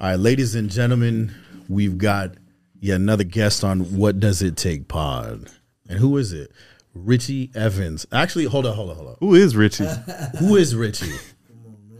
[0.00, 1.34] All right, ladies and gentlemen,
[1.68, 2.32] we've got
[2.80, 5.50] yet another guest on What Does It Take Pod.
[5.90, 6.52] And who is it?
[6.94, 8.06] Richie Evans.
[8.10, 9.16] Actually, hold on, hold on, hold on.
[9.20, 9.84] Who is Richie?
[10.38, 11.12] Who is Richie?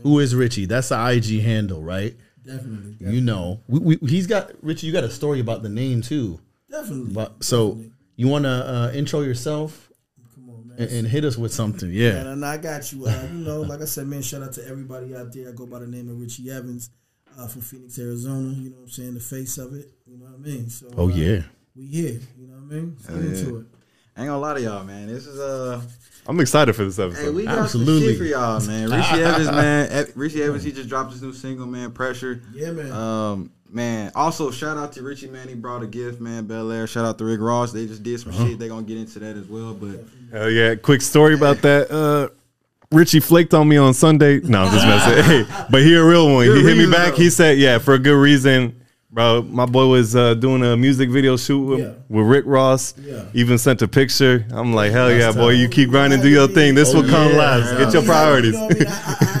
[0.01, 0.65] Who is Richie?
[0.65, 2.15] That's the IG handle, right?
[2.43, 2.95] Definitely.
[3.07, 4.87] You know, we, we, he's got Richie.
[4.87, 6.39] You got a story about the name too.
[6.71, 7.13] Definitely.
[7.13, 7.79] But so
[8.15, 9.91] you want to uh, intro yourself
[10.33, 10.79] Come on, man.
[10.79, 11.91] and, and hit us with something?
[11.93, 12.15] Yeah.
[12.15, 13.05] And, and I got you.
[13.05, 15.49] Uh, you know, like I said, man, shout out to everybody out there.
[15.49, 16.89] I go by the name of Richie Evans
[17.39, 18.49] uh, from Phoenix, Arizona.
[18.53, 19.13] You know what I'm saying?
[19.15, 19.91] The face of it.
[20.07, 20.69] You know what I mean?
[20.69, 21.41] So Oh uh, yeah.
[21.75, 22.19] we here.
[22.37, 22.97] You know what I mean?
[22.97, 23.65] Let's get into it.
[24.17, 25.07] I ain't gonna lie to y'all, man.
[25.07, 25.81] This is uh,
[26.27, 27.23] I'm excited for this episode.
[27.23, 27.99] hey, we got Absolutely.
[28.01, 28.89] some shit for y'all, man.
[28.91, 30.07] Richie Evans, man.
[30.15, 31.91] Richie Evans, he just dropped his new single, man.
[31.91, 32.43] Pressure.
[32.53, 32.91] Yeah, man.
[32.91, 34.11] Um, man.
[34.13, 35.47] Also, shout out to Richie, man.
[35.47, 36.45] He brought a gift, man.
[36.45, 36.87] Bel Air.
[36.87, 37.71] Shout out to Rick Ross.
[37.71, 38.47] They just did some Uh-huh.
[38.47, 38.59] shit.
[38.59, 39.73] They gonna get into that as well.
[39.73, 40.75] But Hell yeah.
[40.75, 41.89] Quick story about that.
[41.89, 42.27] Uh,
[42.91, 44.39] Richie flaked on me on Sunday.
[44.41, 45.23] No, I'm just messing.
[45.47, 46.45] hey, but he a real one.
[46.45, 47.11] Good he hit me back.
[47.11, 47.21] though.
[47.21, 48.77] He said, yeah, for a good reason.
[49.13, 51.91] Bro, my boy was uh, doing a music video shoot with, Yeah.
[52.07, 52.93] with Rick Ross.
[52.97, 53.25] Yeah.
[53.33, 54.45] Even sent a picture.
[54.51, 56.75] I'm like, hell yeah, That's boy, you keep grinding, do your thing.
[56.75, 57.37] This Oh, will come yeah.
[57.37, 57.71] last.
[57.71, 58.53] Get your You know- priorities.
[58.53, 58.87] You know I mean?
[58.87, 59.37] I,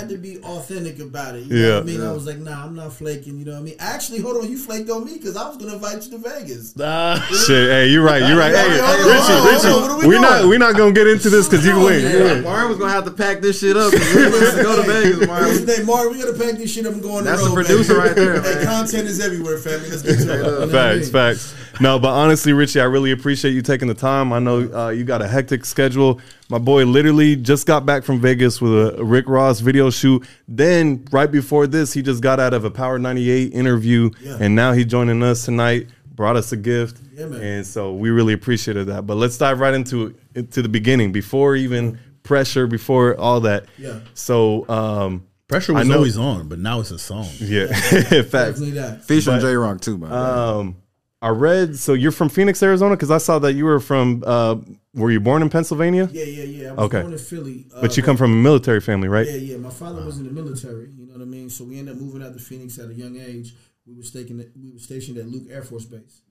[0.85, 1.43] had to authentic about it.
[1.45, 1.73] You know Yeah.
[1.75, 2.01] what I mean?
[2.01, 2.09] Yeah.
[2.09, 3.39] I was like, nah, I'm not flaking.
[3.39, 3.75] You know what I mean?
[3.79, 6.73] Actually, hold on, you flaked on me because I was gonna invite you to Vegas.
[6.79, 8.21] Ah, Shit, hey, you're right.
[8.27, 8.53] You're right.
[8.53, 10.91] Hey, Hold on, hold on, Richie, on, Richie, on, we we're not we're not gonna
[10.93, 12.11] get into this because you What are win.
[12.11, 12.35] doing?
[12.37, 12.41] Yeah.
[12.41, 13.91] Martin was gonna have to pack this shit up.
[13.91, 15.49] 'cause We was to go to Vegas, What's Martin.
[15.49, 15.85] his name?
[15.85, 17.37] Mark, we gotta pack this shit up and go on the road.
[17.37, 17.49] That's road.
[17.49, 18.07] the producer baby.
[18.07, 19.89] right there, Hey, content is everywhere, family.
[19.89, 20.27] Let's get to it.
[20.31, 21.53] You know what I Facts, facts.
[21.79, 24.31] No, but honestly, Richie, I really appreciate you taking the time.
[24.33, 26.19] I know uh, you got a hectic schedule.
[26.51, 30.25] My boy literally just got back from Vegas with a Rick Ross video shoot.
[30.49, 34.35] Then, right before this, he just got out of a Power 98 interview, Yeah.
[34.37, 35.87] and now he's joining us tonight.
[36.13, 37.41] Brought us a gift, Yeah, man.
[37.41, 39.07] and so we really appreciated that.
[39.07, 43.65] But let's dive right into into the beginning, before even pressure, before all that.
[43.77, 43.99] Yeah.
[44.13, 47.29] So, um, pressure I was know- always on, but now it's a song.
[47.39, 48.29] yeah, facts.
[48.29, 49.05] Definitely that.
[49.05, 50.11] Featuring Jay Rock too, man.
[50.11, 50.75] Um,
[51.21, 51.75] I read.
[51.77, 54.23] So you're from Phoenix, Arizona, because I saw that you were from.
[54.25, 54.55] Uh,
[54.93, 56.09] were you born in Pennsylvania?
[56.11, 56.69] Yeah, yeah, yeah.
[56.69, 57.01] I was Okay.
[57.01, 57.67] born in Philly.
[57.73, 59.27] Uh, But you come from a military family, right?
[59.27, 59.57] Yeah, yeah.
[59.57, 60.89] My father was in the military.
[60.91, 61.49] You know what I mean.
[61.49, 63.55] So we ended up moving out to Phoenix at a young age.
[63.85, 64.41] We were stationed.
[64.41, 66.21] At, we were stationed at Luke Air Force Base.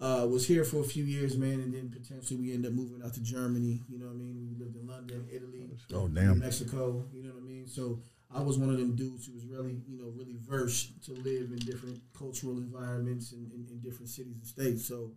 [0.00, 3.02] Uh, was here for a few years, man, and then potentially we ended up moving
[3.04, 3.82] out to Germany.
[3.88, 4.48] You know what I mean.
[4.48, 6.38] We lived in London, Italy, Oh, damn.
[6.38, 7.04] Mexico.
[7.12, 7.66] You know what I mean.
[7.66, 8.00] So
[8.34, 11.50] I was one of them dudes who was really, you know, really versed to live
[11.50, 14.86] in different cultural environments and in, in different cities and states.
[14.86, 15.12] So,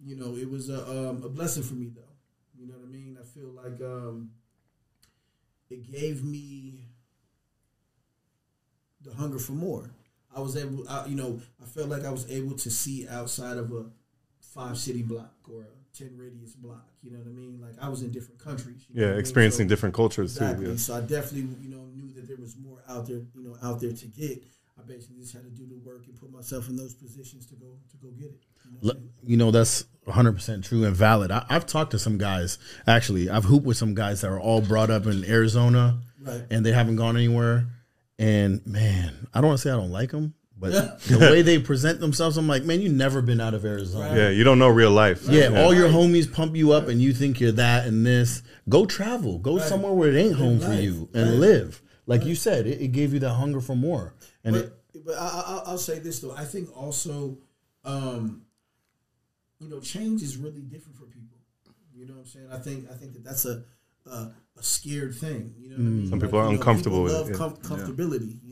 [0.00, 2.02] you know, it was a, um, a blessing for me, though.
[2.56, 3.18] You know what I mean?
[3.20, 4.30] I feel like um,
[5.70, 6.86] it gave me
[9.02, 9.90] the hunger for more.
[10.34, 13.58] I was able, I, you know, I felt like I was able to see outside
[13.58, 13.86] of a
[14.40, 16.88] five city block or a ten radius block.
[17.02, 17.60] You know what I mean?
[17.60, 18.84] Like I was in different countries.
[18.88, 19.20] you know Yeah, what I mean?
[19.20, 20.64] experiencing So- different cultures Exactly.
[20.64, 20.70] too.
[20.72, 20.76] Yeah.
[20.78, 23.80] So I definitely, you know, knew that there was more out there, you know, out
[23.80, 24.42] there to get.
[24.78, 27.54] I basically just had to do the work and put myself in those positions to
[27.56, 28.40] go to go get it.
[28.64, 29.10] You know what L- I'm saying?
[29.30, 31.30] You know, that's 100% true and valid.
[31.30, 34.60] I, I've talked to some guys, actually, I've hooped with some guys that are all
[34.60, 36.44] brought up in Arizona Right.
[36.50, 37.66] and they haven't gone anywhere.
[38.18, 41.58] And man, I don't want to say I don't like them, but the way they
[41.58, 44.16] present themselves, I'm like, man, you never been out of Arizona.
[44.16, 45.28] Yeah, you don't know real life.
[45.28, 48.42] Yeah, all your homies pump you up and you think you're that and this.
[48.68, 49.38] Go travel.
[49.38, 51.82] Go somewhere where it ain't home for you and live.
[52.06, 54.14] Like you said, it, it gave you that hunger for more.
[54.44, 56.32] And it, But, but I, I, I'll say this though.
[56.32, 57.38] I think also,
[57.84, 58.42] um,
[59.58, 61.38] you know, change is really different for people.
[61.94, 62.48] You know what I'm saying?
[62.52, 63.64] I think I think that that's a
[64.06, 64.10] a,
[64.56, 65.54] a scared thing.
[65.58, 66.08] You know what I mean?
[66.08, 68.38] Some people are you know, uncomfortable with love it, com- comfortability.
[68.42, 68.51] You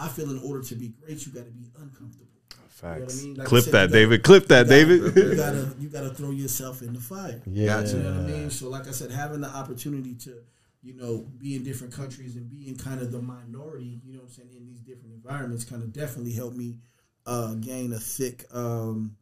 [0.00, 0.10] I mean?
[0.10, 2.26] And I feel in order to be great, you got to be uncomfortable.
[2.68, 3.20] Facts.
[3.20, 3.34] I mean?
[3.34, 4.22] Like Clip said, that, gotta- David.
[4.22, 5.16] Clip that, You gotta- David.
[5.16, 7.42] You gotta you gotta throw yourself in the fire.
[7.46, 7.66] yeah.
[7.66, 7.96] Gotcha.
[7.98, 8.50] You know what I mean?
[8.50, 10.36] So, like I said, having the opportunity to,
[10.82, 14.20] you know, be in different countries and be in kind of the minority, you know
[14.20, 16.78] what I'm saying, in these different environments kind of definitely helped me
[17.26, 19.14] uh, gain a thick um,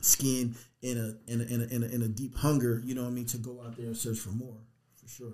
[0.00, 3.02] skin and a, and, a, and, a, and, a, and a deep hunger, you know
[3.02, 4.58] what I mean, to go out there and search for more,
[4.94, 5.32] for sure.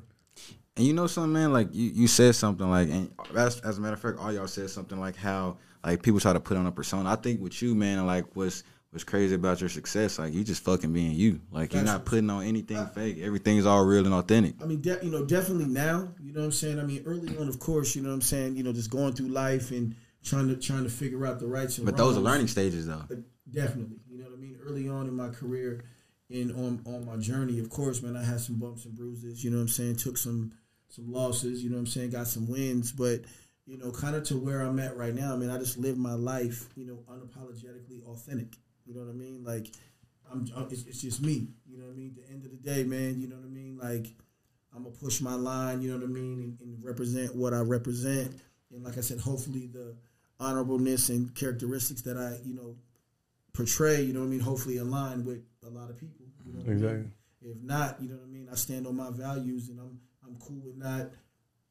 [0.77, 1.53] And you know something, man.
[1.53, 4.47] Like you, you said something like, and as, as a matter of fact, all y'all
[4.47, 7.11] said something like how like people try to put on a persona.
[7.11, 10.63] I think with you, man, like what's what's crazy about your success, like you just
[10.65, 11.41] fucking being you.
[11.51, 13.19] Like you're not putting on anything fake.
[13.21, 14.55] Everything's all real and authentic.
[14.63, 16.79] I mean, de- you know, definitely now, you know what I'm saying?
[16.79, 19.15] I mean, early on, of course, you know what I'm saying, you know, just going
[19.15, 22.21] through life and trying to trying to figure out the rights and But those are
[22.21, 23.05] learning stages, though.
[23.09, 23.19] But
[23.51, 24.59] definitely, you know what I mean.
[24.63, 25.85] Early on in my career,
[26.31, 29.43] and on on my journey, of course, man, I had some bumps and bruises.
[29.43, 29.97] You know what I'm saying.
[29.97, 30.53] Took some
[30.93, 31.65] some losses.
[31.65, 32.11] You know what I'm saying.
[32.11, 33.23] Got some wins, but
[33.67, 35.33] you know, kind of to where I'm at right now.
[35.33, 38.57] I mean, I just live my life, you know, unapologetically authentic.
[38.85, 39.45] You know what I mean?
[39.45, 39.69] Like,
[40.31, 41.49] I'm, it's, it's just me.
[41.67, 42.15] You know what I mean?
[42.17, 43.79] At the end of the day, man, you know what I mean?
[43.81, 44.15] Like,
[44.75, 45.81] I'm gonna push my line.
[45.81, 46.59] You know what I mean?
[46.61, 48.35] And, and represent what I represent.
[48.73, 49.97] And like I said, hopefully the
[50.41, 52.77] honorableness and characteristics that I, you know,
[53.53, 54.03] portray.
[54.03, 54.41] You know what I mean?
[54.41, 56.27] Hopefully align with a lot of people.
[56.45, 56.85] You know what I mean?
[56.85, 57.11] Exactly.
[57.45, 58.49] If not, you know what I mean.
[58.51, 59.99] I stand on my values, and I'm
[60.33, 61.11] I'm cool with not,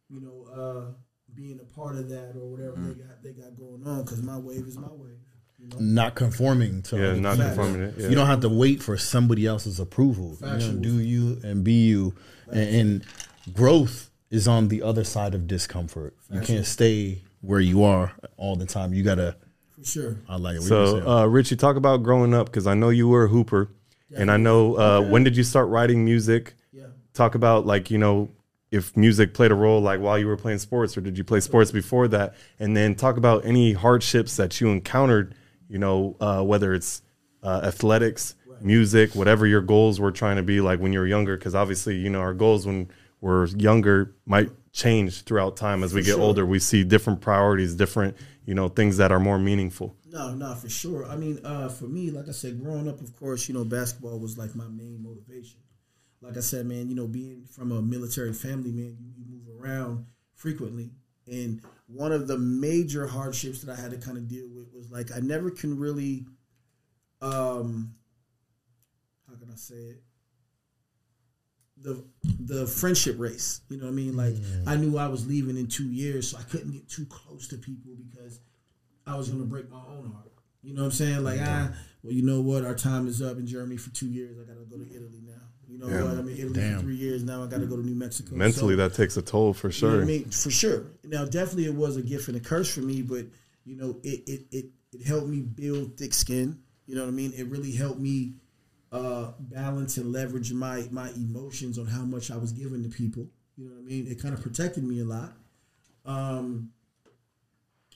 [0.10, 0.92] you know, uh,
[1.34, 4.04] being a part of that or whatever they got they got going on.
[4.04, 5.18] Because my wave is my wave.
[5.58, 5.78] You know?
[5.80, 7.48] Not conforming to Yeah, not people.
[7.48, 7.96] conforming it.
[7.98, 8.10] Yeah.
[8.10, 10.38] You don't have to wait for somebody else's approval.
[10.42, 12.16] You know, do you and be you.
[12.52, 13.06] And, and
[13.54, 16.16] growth is on the other side of discomfort.
[16.30, 18.94] You can't stay where you are all the time.
[18.94, 19.36] You gotta.
[19.78, 20.18] For sure.
[20.28, 20.60] I like it.
[20.60, 23.70] What So, uh, Richie, talk about growing up because I know you were a hooper,
[24.16, 26.56] and I know uh, when did you start writing music?
[26.72, 26.86] Yeah.
[27.14, 28.30] Talk about like you know
[28.72, 31.42] if music played a role like while you were playing sports, or did you play
[31.42, 32.36] sports before that?
[32.58, 35.36] And then talk about any hardships that you encountered.
[35.70, 37.02] You know, uh, whether it's
[37.44, 41.38] uh, athletics, music, whatever your goals were trying to be like when you were younger.
[41.38, 42.90] Because obviously, you know, our goals when
[43.20, 46.22] we're younger might change throughout time as we get sure.
[46.22, 46.46] older.
[46.46, 48.16] We see different priorities, different
[48.46, 49.96] you know things that are more meaningful.
[50.10, 51.06] No, no, for sure.
[51.06, 54.20] I mean, uh, for me, like I said, growing up, of course, you know, basketball
[54.20, 55.61] was like my main motivation.
[56.22, 59.62] Like I said, man, you know, being from a military family, man, you, you move
[59.62, 60.92] around frequently.
[61.28, 64.92] And one of the major hardships that I had to kind of deal with was
[64.92, 66.26] like I never can really,
[67.22, 67.94] um,
[69.28, 70.04] how can I say it?
[71.78, 72.04] The
[72.40, 74.16] the friendship race, you know what I mean?
[74.16, 74.36] Like
[74.68, 77.58] I knew I was leaving in two years, so I couldn't get too close to
[77.58, 78.40] people because
[79.08, 80.32] I was gonna break my own heart.
[80.62, 81.24] You know what I'm saying?
[81.24, 81.72] Like, ah,
[82.04, 82.64] well, you know what?
[82.66, 84.38] Our time is up in Germany for two years.
[84.38, 85.31] I gotta go to Italy now.
[85.82, 86.18] Know what?
[86.18, 86.76] I'm in Italy Damn.
[86.78, 87.44] for three years now.
[87.44, 88.36] I gotta go to New Mexico.
[88.36, 90.02] Mentally, So- that takes a toll for you know sure.
[90.02, 90.26] I mean?
[90.30, 90.86] For sure.
[91.04, 93.26] Now, definitely, it was a gift and a curse for me, but
[93.66, 96.60] you know, it it it, it helped me build thick skin.
[96.86, 97.34] You know what I mean?
[97.36, 98.34] It really helped me
[98.92, 103.28] uh, balance and leverage my my emotions on how much I was giving to people.
[103.58, 104.08] You know what I mean?
[104.08, 105.34] It kind of protected me a lot.
[106.06, 106.72] Um,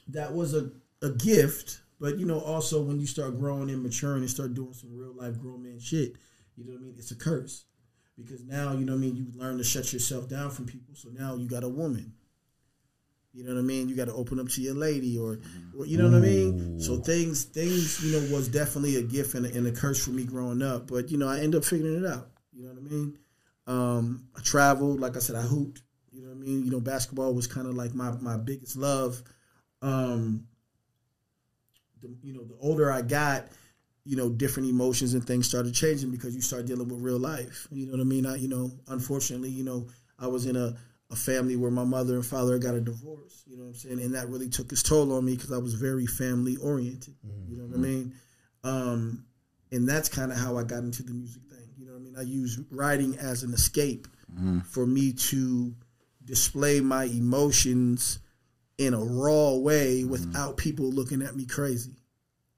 [0.08, 0.72] that was a,
[1.02, 4.74] a gift, but you know, also when you start growing and maturing and start doing
[4.74, 6.14] some real life grown man shit,
[6.56, 6.96] you know what I mean?
[6.98, 7.66] It's a curse
[8.18, 9.16] because now you know what I mean.
[9.16, 12.14] You learn to shut yourself down from people, so now you got a woman.
[13.34, 13.90] You know what I mean?
[13.90, 15.40] You got to open up to your lady, or,
[15.78, 16.80] or you know what I mean.
[16.80, 20.12] So things, things, you know, was definitely a gift and a, and a curse for
[20.12, 20.88] me growing up.
[20.88, 22.30] But you know, I ended up figuring it out.
[22.54, 23.18] You know what I mean?
[23.68, 25.82] Um, I traveled, like I said, I hooped.
[26.14, 26.64] You know what I mean?
[26.64, 29.22] You know, basketball was kind of like my my biggest love.
[29.82, 30.48] Um,
[32.02, 33.48] the, you know, the older I got,
[34.06, 37.68] you know, different emotions and things started changing because you start dealing with real life.
[37.72, 38.26] You know what I mean?
[38.26, 39.88] I, you know, unfortunately, you know,
[40.20, 40.76] I was in a,
[41.12, 43.44] a family where my mother and father got a divorce.
[43.48, 44.02] You know what I'm saying?
[44.02, 47.16] And that really took its toll on me because I was very family oriented.
[47.48, 47.82] You know what I mm-hmm.
[47.82, 48.14] mean?
[48.64, 49.26] Um,
[49.72, 51.68] and that's kind of how I got into the music thing.
[51.76, 52.16] You know what I mean?
[52.18, 54.60] I use writing as an escape mm-hmm.
[54.60, 55.74] for me to
[56.24, 58.20] display my emotions
[58.78, 60.12] in a raw way mm-hmm.
[60.12, 61.96] without people looking at me crazy.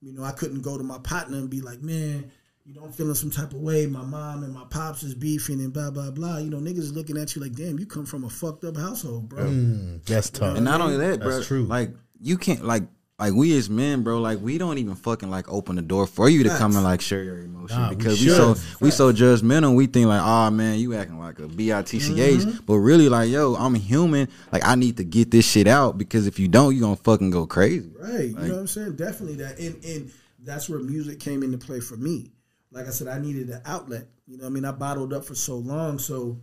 [0.01, 2.31] You know, I couldn't go to my partner and be like, man,
[2.65, 3.88] you know, I'm feeling some type of way.
[3.88, 6.38] My mom and my pops is beefing and blah, blah, blah.
[6.38, 8.77] You know, niggas is looking at you like, damn, you come from a fucked up
[8.77, 9.45] household, bro.
[9.45, 10.55] Mm, that's tough.
[10.55, 11.63] And not only that, bro, That's true.
[11.63, 12.83] like you can't like
[13.19, 16.30] like we as men, bro, like we don't even fucking like open the door for
[16.30, 18.36] you to come and like share your emotion Nah, because we, should.
[18.36, 19.75] so we so judgmental.
[19.75, 22.66] We think like, oh man, you acting like a bitch, mm-hmm.
[22.66, 24.30] but really like, yo, I'm a human.
[24.52, 26.96] Like I need to get this shit out because if you don't, you are gonna
[26.98, 27.92] fucking go crazy.
[28.00, 28.30] Right.
[28.30, 28.96] you know what I'm saying?
[28.96, 29.60] Definitely that.
[29.60, 32.31] And and that's where music came into play for me.
[32.71, 34.07] Like I said, I needed an outlet.
[34.28, 34.66] You know what I mean?
[34.66, 36.00] I bottled up for so long.
[36.00, 36.40] So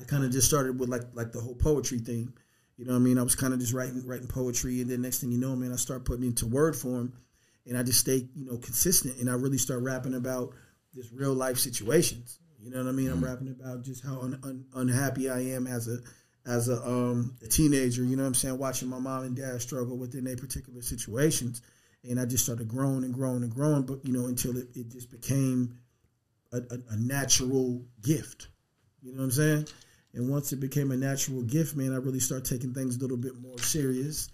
[0.00, 2.32] I kind of just started with like like the whole poetry thing.
[2.76, 3.18] You know what I mean?
[3.18, 5.72] I was kind of just writing writing poetry and then next thing you know, man,
[5.72, 7.12] I start putting into word form
[7.66, 10.52] and I just stay, you know, consistent and I really start rapping about
[10.94, 12.38] just real life situations.
[12.60, 13.10] You know what I mean?
[13.10, 15.98] I'm rapping about just how un, un, unhappy I am as a
[16.46, 19.60] as a um a teenager, you know what I'm saying, watching my mom and dad
[19.60, 21.62] struggle within their particular situations.
[22.02, 24.90] And I just started growing and growing and growing, but you know, until it, it
[24.90, 25.78] just became
[26.52, 28.48] a, a, a natural gift.
[29.02, 29.68] You know what I'm saying?
[30.14, 33.16] And once it became a natural gift, man, I really started taking things a little
[33.16, 34.28] bit more serious.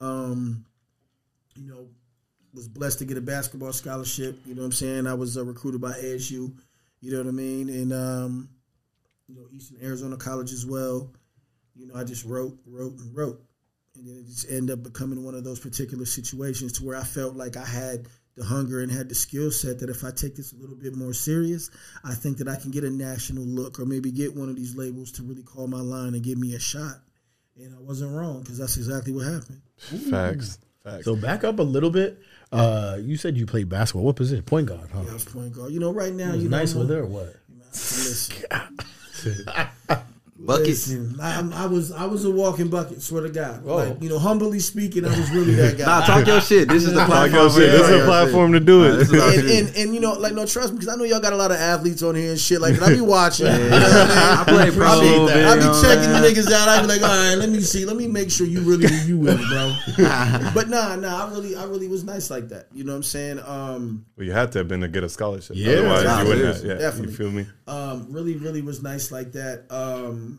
[0.00, 0.64] Um,
[1.56, 1.88] you know,
[2.54, 4.38] was blessed to get a basketball scholarship.
[4.46, 5.06] You know what I'm saying?
[5.06, 6.52] I was uh, recruited by ASU.
[7.00, 7.68] You know what I mean?
[7.68, 8.48] And um,
[9.28, 11.10] you know, Eastern Arizona College as well.
[11.74, 13.42] You know, I just wrote, wrote, and wrote,
[13.96, 17.02] and then it just ended up becoming one of those particular situations to where I
[17.02, 20.34] felt like I had the hunger and had the skill set that if I take
[20.36, 21.70] this a little bit more serious,
[22.04, 24.74] I think that I can get a national look or maybe get one of these
[24.76, 26.96] labels to really call my line and give me a shot.
[27.56, 29.62] And I wasn't wrong because that's exactly what happened.
[30.10, 30.58] Facts.
[30.82, 31.04] Facts.
[31.04, 32.20] So back up a little bit.
[32.50, 34.04] Uh, you said you played basketball.
[34.04, 34.42] What position?
[34.44, 35.00] Point guard, huh?
[35.08, 35.72] I was point guard.
[35.72, 37.36] You know, right now, You you know, nice I'm with her or what?
[37.70, 38.46] Listen,
[40.36, 40.88] Buckets.
[40.88, 43.00] Listen, I, I'm- was I was a walking bucket.
[43.00, 43.64] Swear to God.
[43.64, 45.84] Like you know, humbly speaking, I was really that guy.
[45.86, 46.68] Nah, talk your shit.
[46.68, 47.40] This is the Talk platform.
[47.40, 47.70] your shit.
[47.70, 48.96] This is Talk a platform to do it.
[48.96, 51.32] this and, and and you know, like no, trust me, because I know y'all got
[51.32, 52.60] a lot of athletes on here and shit.
[52.60, 53.46] Like, and I be watching.
[53.46, 54.74] you know what I I play mean?
[54.74, 56.68] pro I be, a I be you checking I'm the niggas out.
[56.68, 59.06] I be like, all right, let me see, let me make sure you really who
[59.22, 59.74] you is, bro.
[60.52, 62.66] but nah, nah, I really, I really was nice like that.
[62.74, 63.38] You know what I'm saying?
[63.38, 65.54] Um, Well, you had to have been to get a scholarship.
[65.56, 65.74] Yeah.
[65.76, 66.64] Otherwise, Nah, you wouldn't have.
[66.64, 67.12] Yeah, Definitely.
[67.12, 67.46] you feel me?
[67.68, 69.64] um, really, really was nice like that.
[69.70, 70.33] Um,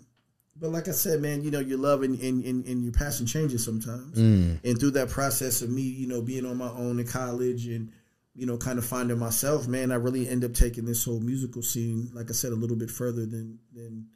[0.58, 3.26] but like I said, man, you know, your love and, and, and, and your passion
[3.26, 4.18] changes sometimes.
[4.64, 7.92] And through that process of me, you know, being on my own in college and,
[8.34, 11.62] you know, kind of finding myself, man, I really end up taking this whole musical
[11.62, 14.08] scene, like I said, a little bit further than than,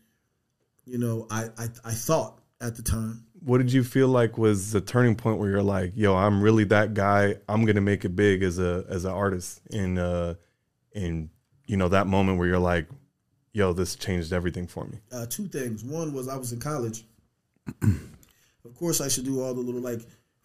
[0.86, 3.26] you know, I, I, I thought at the time.
[3.42, 6.66] What did you feel like was the turning point where you're like, "Yo, I'm really
[6.66, 7.36] that guy.
[7.48, 10.36] I'm gonna make it big as a as an artist." In uh,
[10.92, 11.30] in
[11.66, 12.88] you know that moment where you're like,
[13.54, 15.84] "Yo, this changed everything for me." uh, two things.
[15.84, 17.06] One was I was in college.
[17.82, 20.02] of course, I should do all the little like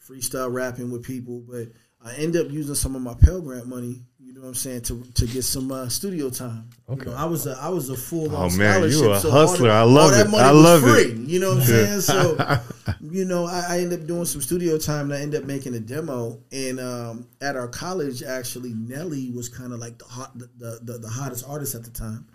[0.07, 1.69] freestyle rapping with people, but
[2.05, 4.03] I end up using some of my Pell Grant money.
[4.21, 6.69] You know what I'm saying to to get some uh, studio time.
[6.89, 9.19] Okay, I was a I was a full Oh, on man, you scholarship.
[9.19, 9.69] a so hustler.
[9.69, 10.35] that- I love it.
[10.35, 11.17] I love it.
[11.17, 12.01] You know what I'm saying?
[12.01, 12.59] So,
[13.01, 15.75] you know, I, I ended up doing some studio time, and I ended up making
[15.75, 16.41] a demo.
[16.53, 20.79] And um, at our college, actually, Nelly was kind of like the hot the, the,
[20.83, 22.27] the the hottest artist at the time,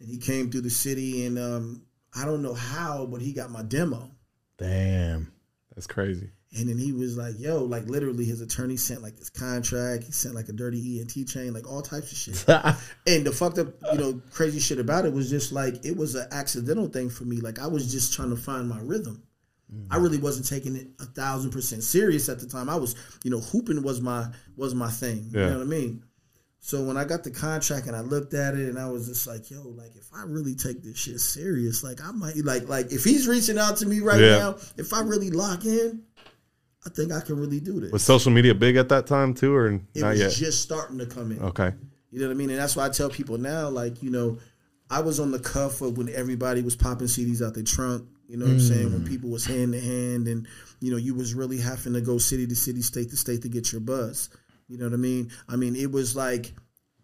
[0.00, 1.82] and he came through the city, and um,
[2.14, 4.10] I don't know how, but he got my demo.
[4.56, 5.32] Damn.
[5.74, 6.30] That's crazy.
[6.56, 10.04] And then he was like, yo, like literally his attorney sent like this contract.
[10.04, 12.44] He sent like a Derrty Ent chain, like all types of shit.
[13.06, 16.14] and the fucked up, you know, crazy shit about it was just like it was
[16.14, 17.36] an accidental thing for me.
[17.40, 19.22] Like I was just trying to find my rhythm.
[19.90, 22.70] I really wasn't taking it a thousand percent serious at the time.
[22.70, 24.26] I was, you know, hooping was my
[24.56, 25.28] was my thing.
[25.30, 26.02] You know what I mean?
[26.68, 29.26] So when I got the contract and I looked at it and I was just
[29.26, 32.92] like, yo, like if I really take this shit serious, like I might like like
[32.92, 34.38] if he's reaching out to me right Yeah.
[34.38, 36.02] now, if I really lock in,
[36.84, 37.90] I think I can really do this.
[37.90, 40.32] Was social media big at that time too, or it not was yet?
[40.32, 41.40] just starting to come in.
[41.42, 41.72] okay.
[42.10, 42.50] You know what I mean?
[42.50, 44.36] And that's why I tell people now, like, you know,
[44.90, 48.06] I was on the cuff of when everybody was popping CDs out their trunk.
[48.28, 48.92] You know what I'm saying?
[48.92, 49.08] When mm.
[49.08, 50.46] people was hand to hand and,
[50.80, 53.48] you know, you was really having to go city to city, state to state to
[53.48, 54.28] get your buzz.
[54.68, 55.30] You know what I mean?
[55.48, 56.52] I mean, it was like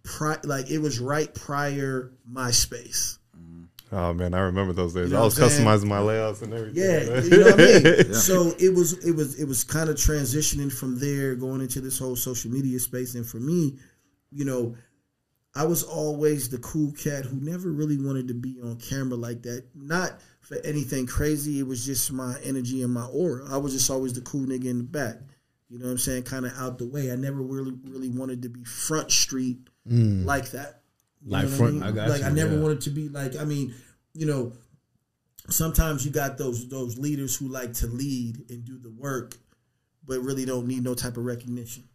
[0.03, 3.19] pri- like it was right prior MySpace.
[3.37, 3.65] Mm-hmm.
[3.95, 5.11] Oh man, I remember those days.
[5.11, 5.67] know I was what I'm saying?
[5.67, 6.83] customizing my layouts and everything.
[6.83, 8.15] Yeah, you know what I mean.
[8.15, 11.99] So it was it was it was kind of transitioning from there, going into this
[11.99, 13.15] whole social media space.
[13.15, 13.79] And for me,
[14.31, 14.77] you know,
[15.55, 19.43] I was always the cool cat who never really wanted to be on camera like
[19.43, 19.65] that.
[19.75, 21.61] Not for anything crazy.
[21.61, 23.51] It was just my energy and my aura.
[23.51, 25.17] I was just always the cool nigga in the back.
[25.75, 26.23] You know what I'm saying?
[26.23, 27.11] Kind of out the way.
[27.11, 29.59] I never really really wanted to be front street
[29.91, 30.25] mm.
[30.25, 30.83] like that.
[31.25, 32.61] You Like front- I got like you, I never yeah.
[32.61, 33.37] wanted to be like.
[33.37, 33.75] I mean,
[34.13, 34.53] you know,
[35.51, 39.37] sometimes you got those those leaders who like to lead and do the work,
[40.07, 41.89] but really don't need no type of recognition.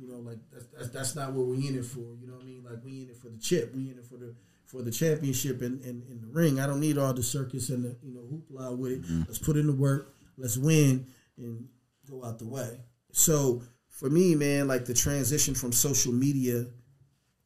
[0.00, 2.16] You know, like that's that's, that's not what we in it for.
[2.20, 2.64] You know what I mean?
[2.64, 3.72] Like we in it for the chip.
[3.76, 4.34] We in it for the
[4.66, 6.58] for the championship in, in, in the ring.
[6.58, 9.02] I don't need all the circus and the you know hoopla with it.
[9.02, 9.22] Mm-hmm.
[9.28, 10.16] Let's put in the work.
[10.36, 11.06] Let's win
[11.36, 11.68] and
[12.10, 12.80] go out the way.
[13.12, 16.66] So for me, man, like the transition from social media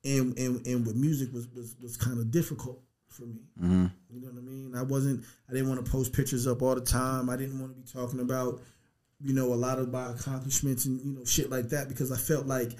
[0.04, 3.40] and and, and with music was was, was kind of difficult for me.
[3.60, 4.74] You know what I mean?
[4.76, 5.24] I wasn't.
[5.48, 7.30] I didn't want to post pictures up all the time.
[7.30, 8.60] I didn't want to be talking about,
[9.20, 12.16] you know, a lot of my accomplishments and you know shit like that because I
[12.16, 12.72] felt like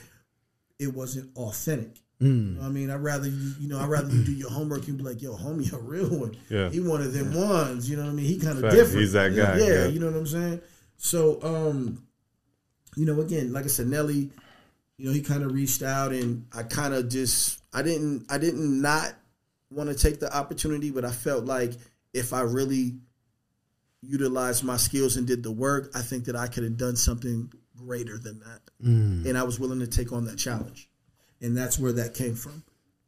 [0.79, 1.99] it wasn't authentic.
[2.21, 2.91] You know I mean?
[2.91, 5.35] I'd rather you, you know, I'd rather you do your homework and be like, yo,
[5.35, 6.37] homie, a real one.
[6.49, 6.71] Yeah.
[6.71, 7.91] He one of them ones.
[7.91, 8.27] You know what I mean?
[8.27, 9.01] He kind of different.
[9.01, 9.87] he's that guy, Yeah, yeah.
[9.87, 10.61] you know what I'm saying?
[10.97, 12.07] So, um,
[12.97, 14.31] you know, again, like I said, Nelly,
[14.97, 18.39] you know, he kind of reached out and I kind of just I didn't I
[18.39, 19.15] didn't not
[19.71, 21.73] want to take the opportunity, but I felt like
[22.13, 22.95] if I really
[24.03, 27.53] utilized my skills and did the work, I think that I could have done something
[27.77, 28.61] greater than that.
[28.83, 29.27] Mm.
[29.27, 30.89] And I was willing to take on that challenge.
[31.41, 32.63] And that's where that came from.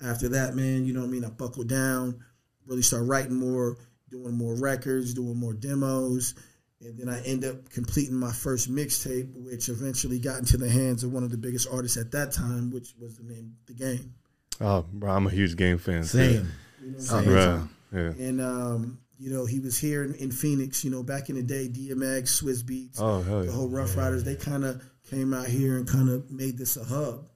[0.05, 1.25] After that, man, you know what I mean?
[1.25, 2.23] I buckled down,
[2.67, 3.77] really started writing more,
[4.11, 6.35] doing more records, doing more demos.
[6.81, 11.05] And then I end up completing my first mixtape, which eventually got into the hands
[11.05, 14.15] of one of the biggest artists at that time, which was the name The Game.
[14.61, 16.05] Oh, bro, I'm a huge game fan.
[16.05, 16.49] Same.
[16.83, 17.25] You know what I'm saying?
[17.25, 18.27] Bro, yeah.
[18.27, 20.85] And um, you know, he was here in, in Phoenix.
[20.85, 23.53] You know, back in the day, DMX, Swizz Beatz, Oh hell the yeah.
[23.53, 24.25] whole Ruff Ryders.
[24.25, 27.27] They kind of came out here and kind of made this a hub.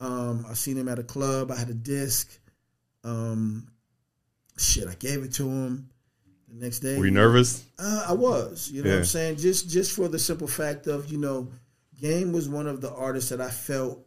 [0.00, 1.50] Um, I seen him at a club.
[1.50, 2.38] I had a disc.
[3.04, 3.68] Um,
[4.58, 5.88] shit, I gave it to him.
[6.48, 7.64] The next day, Were you nervous?
[7.78, 9.36] uh, I was, you know what I'm saying?
[9.36, 11.50] Just just for the simple fact of, you know,
[12.00, 14.06] Game was one of the artists that I felt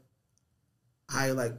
[1.10, 1.54] I like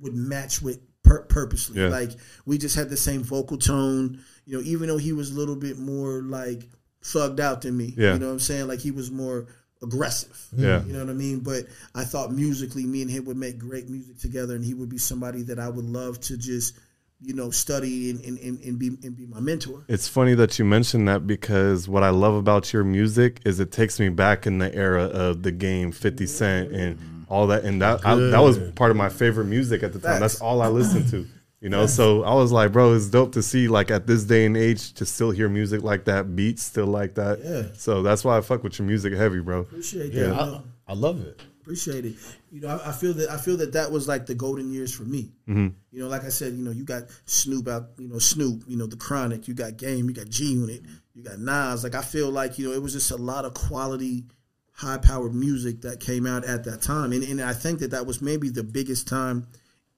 [0.00, 1.80] would match with pur- purposely.
[1.80, 1.88] Yeah.
[1.88, 2.10] Like
[2.46, 4.20] we just had the same vocal tone.
[4.44, 6.68] You know, even though he was a little bit more like
[7.02, 7.94] thugged out than me.
[7.96, 8.14] Yeah.
[8.14, 8.66] You know what I'm saying?
[8.68, 9.46] Like he was more
[9.82, 10.36] aggressive.
[10.56, 10.82] Yeah.
[10.84, 11.40] You know what I mean?
[11.40, 14.88] But I thought musically, me and him would make great music together, and he would
[14.88, 16.76] be somebody that I would love to just,
[17.22, 19.84] you know, study and, and, and, and be and be my mentor.
[19.88, 23.72] It's funny that you mentioned that because what I love about your music is it
[23.72, 27.24] takes me back in the era of the game 50 Cent and mm.
[27.28, 27.64] all that.
[27.64, 30.20] And that I, that was part of my favorite music at the time.
[30.20, 30.42] That's Facts.
[30.42, 31.26] all I listened to.
[31.60, 34.46] You know, so I was like, bro, it's dope to see like at this day
[34.46, 37.38] and age to still hear music like that, beats still like that.
[37.40, 37.72] Yeah.
[37.74, 39.60] So that's why I fuck with your music heavy, bro.
[39.60, 40.40] Appreciate Yeah, that.
[40.40, 40.60] I.
[40.88, 41.40] I love it.
[41.62, 42.16] Appreciate it.
[42.52, 44.94] You know, I, I feel that I feel that that was like the golden years
[44.94, 45.32] for me.
[45.48, 45.68] Mm-hmm.
[45.90, 48.76] You know, like I said, you know, you got Snoop out, you know, Snoop, you
[48.76, 50.82] know, the Chronic, you got Game, you got G Unit,
[51.14, 51.82] you got Nas.
[51.82, 54.26] Like I feel like you know, it was just a lot of quality,
[54.72, 58.04] high powered music that came out at that time, and and I think that that
[58.04, 59.46] was maybe the biggest time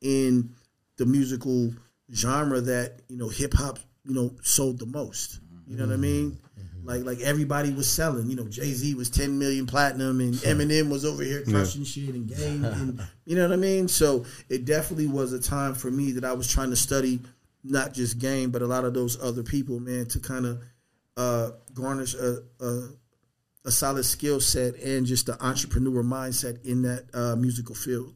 [0.01, 0.51] in
[0.97, 1.75] the musical
[2.15, 5.41] genre that you know hip hop you know sold the most.
[5.67, 6.39] You know what I mean?
[6.85, 8.29] Like like everybody was selling.
[8.29, 12.15] You know, Jay Z was ten million platinum, and Eminem was over here crushing shit
[12.15, 12.65] and game.
[12.65, 13.89] And, you know what I mean?
[13.89, 17.21] So it definitely was a time for me that I was trying to study
[17.63, 20.63] not just game, but a lot of those other people, man, to kind of
[21.17, 22.89] uh, garnish a, a
[23.65, 28.13] a solid skill set and just the entrepreneur mindset in that uh, musical field.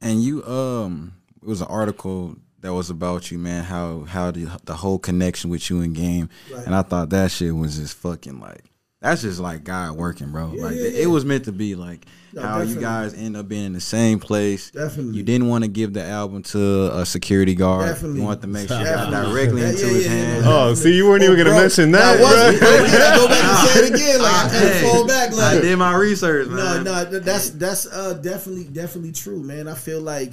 [0.00, 1.12] And you, um,
[1.42, 3.62] it was an article that was about you, man.
[3.64, 6.66] How how the the whole connection with you in game, Right.
[6.66, 8.64] and I thought that shit was just fucking like
[9.00, 10.46] that's just like God working, bro.
[10.56, 11.74] like yeah, it was meant to be.
[11.74, 14.70] Like No, how you guys end up being in the same place.
[14.70, 15.18] Definitely.
[15.18, 17.86] You didn't want to give the album to a security guard.
[17.86, 18.20] Definitely.
[18.20, 20.44] You wanted to make sure it got directly Yeah, into yeah, his yeah, yeah, hands.
[20.48, 22.58] Oh, see, you weren't even gonna mention that, I was.
[22.58, 22.68] bro.
[22.68, 24.22] I gotta go back and say it again.
[24.22, 25.32] Like I had to Hey, fall back.
[25.32, 26.84] Like I did my research, man.
[26.84, 29.68] no, th- that's that's uh, definitely definitely true, man.
[29.68, 30.32] I feel like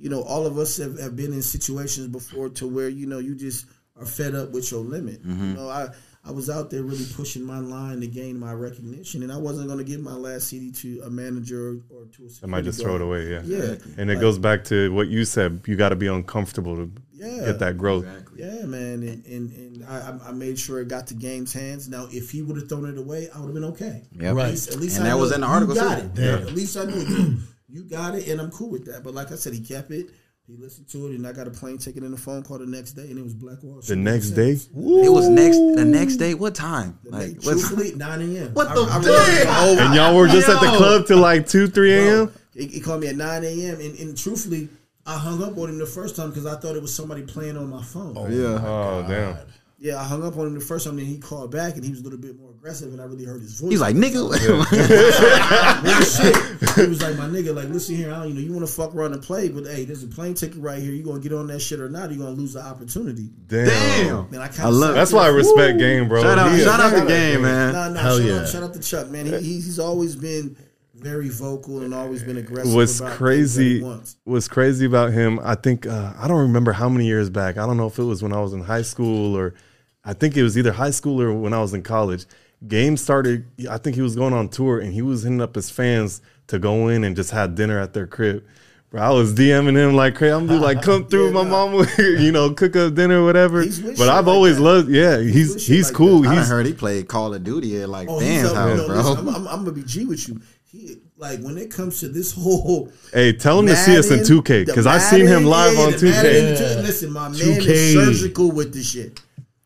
[0.00, 3.18] you know all of us have, have been in situations before to where you know
[3.18, 3.66] you just
[3.96, 5.22] are fed up with your limit.
[5.26, 5.48] Mm-hmm.
[5.50, 5.88] You know, I
[6.22, 9.68] I was out there really pushing my line to gain my recognition, and I wasn't
[9.68, 12.28] going to give my last CD to a manager or, or to a.
[12.42, 13.40] I might just throw it away, yeah.
[13.44, 15.62] Yeah, And it goes back to what you said.
[15.66, 17.46] You got to be uncomfortable to Yeah.
[17.46, 18.06] get that growth.
[18.36, 21.88] Yeah, man, and and, and I, I- I made sure it got to Game's hands.
[21.88, 24.02] Now, if he would have thrown it away, I would have been okay.
[24.12, 24.44] Yeah, Right.
[24.44, 26.04] At least, at least And I that know was in the article, got too.
[26.06, 26.14] it.
[26.14, 26.48] Damn.
[26.48, 27.38] At least I knew
[27.70, 29.02] you, you got it, and I'm cool with that.
[29.04, 30.10] But like I said, he kept it.
[30.46, 32.66] He listened to it, and I got a plane ticket and a phone call the
[32.66, 34.68] next day, and it was Black Wall The next day, It
[35.12, 36.34] was next the next day.
[36.34, 36.98] What time?
[37.04, 37.60] The Like next- what time?
[37.60, 38.54] truthfully, 9 a.m.
[38.54, 39.04] What I- the I fuck?
[39.04, 42.32] remember- and y'all were just at the club till like two, three a.m.
[42.54, 43.80] He, he called me at 9 a.m.
[43.80, 44.68] And, and truthfully,
[45.06, 47.56] I hung up on him the first time because I thought it was somebody playing
[47.56, 48.14] on my phone.
[48.16, 48.60] Oh yeah.
[48.66, 49.36] Oh damn!
[49.82, 51.90] Yeah, I hung up on him the first time, then he called back, and he
[51.90, 53.70] was a little bit more aggressive, and I really heard his voice.
[53.70, 54.30] He's like, nigga.
[56.20, 56.76] Shit.
[56.76, 58.72] He was like, my nigga, like, listen here, I don't, you know, you want to
[58.72, 60.92] fuck around and play, but hey, there's a plane ticket right here.
[60.92, 62.10] You gonna get on that shit or not?
[62.10, 63.30] You gonna lose the opportunity.
[63.46, 63.66] Damn.
[63.66, 64.30] Damn.
[64.30, 66.22] Man, I, I love sucked That's why I respect game, bro.
[66.22, 67.72] Shout out, He- shout out the game, man.
[67.72, 68.40] Nah, nah, Hell shout, yeah.
[68.40, 69.24] out, shout out to Chuck, man.
[69.24, 70.58] He, he's he's always been
[70.94, 72.74] very vocal and always been aggressive.
[72.74, 73.82] What's about things that he crazy?
[73.82, 74.16] wants.
[74.24, 75.40] What's crazy about him?
[75.42, 77.56] I think uh, I don't remember how many years back.
[77.56, 79.54] I don't know if it was when I was in high school or
[80.04, 82.24] I think it was either high school or when I was in college.
[82.66, 83.46] Game started.
[83.70, 86.58] I think he was going on tour and he was hitting up his fans to
[86.58, 88.44] go in and just have dinner at their crib.
[88.90, 90.32] Bro, I was DMing him like crazy.
[90.34, 91.48] I'm be like, come through, Yeah, my nah.
[91.50, 93.64] mom, will, you know, cook up dinner, whatever.
[93.64, 94.62] But I've like always that.
[94.62, 94.88] loved.
[94.90, 96.22] Yeah, he's with shit he's like cool.
[96.22, 96.36] that.
[96.36, 98.96] I heard he played Call of Duty at like Oh, he's Dan's house, no, bro.
[98.96, 100.40] listen, I'm, I'm, I'm gonna be G with you.
[100.64, 104.20] He like when it comes to this whole hey, tell him to see us in
[104.20, 106.10] 2K because I've seen him live yeah, on 2K.
[106.10, 106.44] Madden,
[106.76, 106.82] Yeah.
[106.82, 107.66] Listen, my man 2K.
[107.66, 109.20] is surgical with this shit.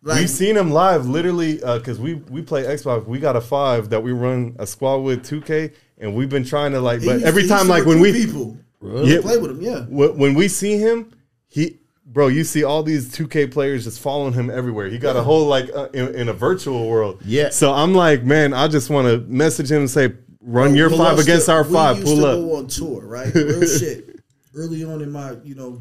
[0.07, 3.07] Like, We've seen him live, literally, because we we play Xbox.
[3.07, 6.73] We got a five that we run a squad with 2K, and we've been trying
[6.73, 7.01] to like.
[7.05, 9.21] But used- every time, like when we people Yeah.
[9.23, 9.81] play with him, yeah.
[9.87, 11.11] wh- when we see him,
[11.49, 14.89] he bro, you see all these 2K players just following him everywhere.
[14.89, 17.21] He got a whole like uh, in, in a virtual world.
[17.25, 17.49] Yeah.
[17.49, 20.13] So I'm like, man, I just want to message him and say,
[20.43, 22.03] run your five against still- our five.
[22.05, 22.59] Pull to up.
[22.59, 23.35] On tour, right?
[23.35, 24.21] Real shit.
[24.55, 25.81] Early on in my, you know,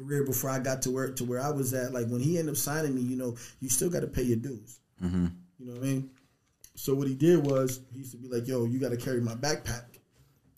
[0.00, 2.52] career before I got to where to where I was at, like when he ended
[2.54, 4.80] up signing me, you know, you still got to pay your dues.
[5.02, 5.26] Mm-hmm.
[5.58, 6.10] You know what I mean?
[6.74, 9.20] So what he did was he used to be like, "Yo, you got to carry
[9.20, 9.84] my backpack."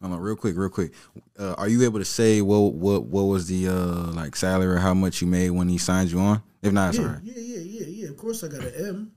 [0.01, 0.93] Hold on, real quick, real quick.
[1.39, 4.79] Uh, are you able to say what what what was the uh like salary or
[4.79, 6.43] how much you made when he signed you on?
[6.61, 7.19] If not, Yeah, sorry.
[7.25, 8.09] yeah, yeah, yeah, yeah.
[8.09, 9.13] Of course, I got an M.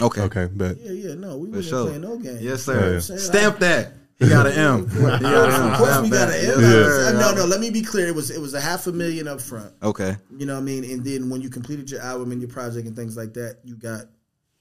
[0.00, 0.22] Okay.
[0.22, 1.14] Okay, but Yeah, yeah.
[1.14, 1.86] No, we For wasn't sure.
[1.86, 2.38] playing no game.
[2.40, 2.94] Yes, sir.
[2.94, 3.00] yeah.
[3.00, 3.92] Saying Stamp I- that.
[4.18, 4.88] He got an M.
[4.90, 5.72] He got an M.
[5.72, 6.44] Of course, we got an M.
[6.46, 7.14] Yes, sir.
[7.16, 7.44] Uh, no, no.
[7.46, 8.06] Let me be clear.
[8.08, 9.72] It was it was a half a million up front.
[9.82, 10.16] Okay.
[10.36, 10.84] You know what I mean?
[10.84, 13.76] And then when you completed your album and your project and things like that, you
[13.76, 14.04] got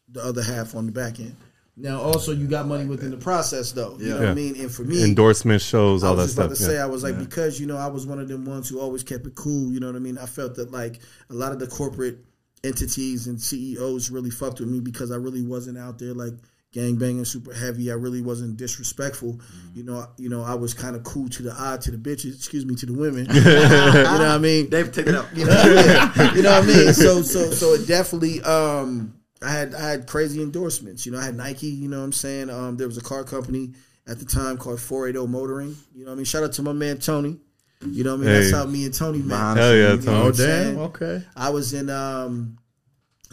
[0.10, 1.36] the other half on the back end.
[1.76, 3.98] Now, also, you got money within the process, though.
[4.00, 4.32] You know what Yeah.
[4.32, 4.56] I mean?
[4.62, 6.68] And for me, Endorsement shows, I all was that just about stuff.
[6.68, 6.80] to yeah.
[6.80, 9.02] say, I was like, because you know, I was one of them ones who always
[9.04, 9.72] kept it cool.
[9.72, 10.20] You know what I mean?
[10.20, 11.00] I felt that like
[11.32, 12.20] a lot of the corporate
[12.64, 16.34] entities and CEOs really fucked with me because I really wasn't out there like
[16.74, 17.92] gang banging super heavy.
[17.92, 19.34] I really wasn't disrespectful.
[19.36, 19.78] Mm-hmm.
[19.78, 22.36] You know, you know, I was kind of cool to the eye to the bitches.
[22.36, 23.26] Excuse me, to the women.
[23.34, 24.70] you know what I mean?
[24.70, 25.28] Dave, take it out.
[25.36, 26.34] You know, yeah.
[26.34, 26.94] you know what I mean.
[26.94, 28.42] So so so it definitely.
[28.42, 31.06] Um, I had I had crazy endorsements.
[31.06, 31.68] You know, I had Nike.
[31.68, 32.50] You know what I'm saying.
[32.50, 33.74] Um, there was a car company
[34.08, 35.78] at the time called 480 Motoring.
[35.94, 36.26] You know what I mean.
[36.26, 37.40] Shout out to my man Tony.
[37.86, 38.34] You know what I mean.
[38.34, 38.58] That's Hey.
[38.58, 39.58] how me and Tony met.
[39.58, 40.20] Hell yeah, You know Tony.
[40.20, 40.78] Oh damn.
[40.80, 41.24] Okay.
[41.36, 41.90] I was in.
[41.90, 42.58] Um,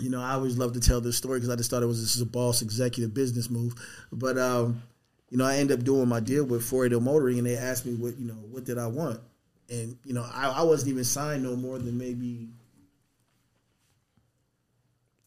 [0.01, 2.01] you know, I always love to tell this story because I just thought it was
[2.01, 3.75] this is a boss executive business move.
[4.13, 4.83] But um,
[5.29, 7.95] you know, I ended up doing my deal with 480 Motoring, and they asked me
[7.95, 9.21] what you know what did I want,
[9.69, 12.49] and you know, I, I wasn't even signed no more than maybe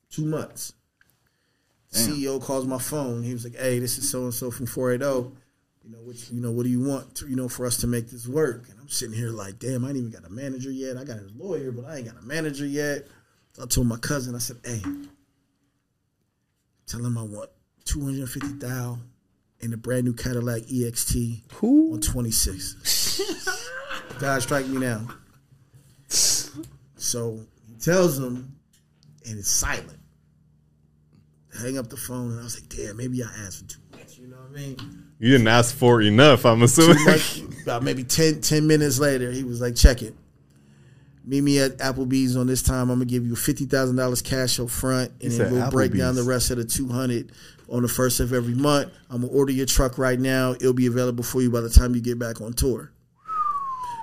[0.10, 0.74] two months.
[1.92, 3.24] CEO calls my phone.
[3.24, 5.36] He was like, "Hey, this is so and so from 480.
[5.86, 7.16] You know, what you know, what do you want?
[7.16, 9.86] To, you know, for us to make this work?" And I'm sitting here like, "Damn,
[9.86, 10.98] I ain't even got a manager yet.
[10.98, 13.06] I got a lawyer, but I ain't got a manager yet."
[13.62, 14.82] I told my cousin, I said, "Hey,
[16.88, 17.50] tell him I want
[17.86, 18.98] 250 thou
[19.62, 23.22] and a brand new Cadillac EXT on 26.
[24.20, 25.08] God strike me now."
[26.08, 28.56] So he tells him,
[29.28, 30.00] and it's silent.
[31.60, 34.18] Hang up the phone, and I was like, "Damn, maybe I asked for too much."
[34.18, 35.04] You know what I mean?
[35.20, 37.06] You didn't ask for enough, I'm assuming.
[37.06, 37.22] Like,
[37.64, 40.14] about maybe 10, 10 minutes later, he was like, check it.
[41.26, 42.90] Meet me at Applebee's on this time.
[42.90, 45.96] I'm gonna give you fifty thousand dollars cash up front, and said then we'll break
[45.98, 47.32] down the rest of the two hundred
[47.70, 48.92] on the first of every month.
[49.10, 50.52] I'm gonna order your truck right now.
[50.52, 52.92] It'll be available for you by the time you get back on tour.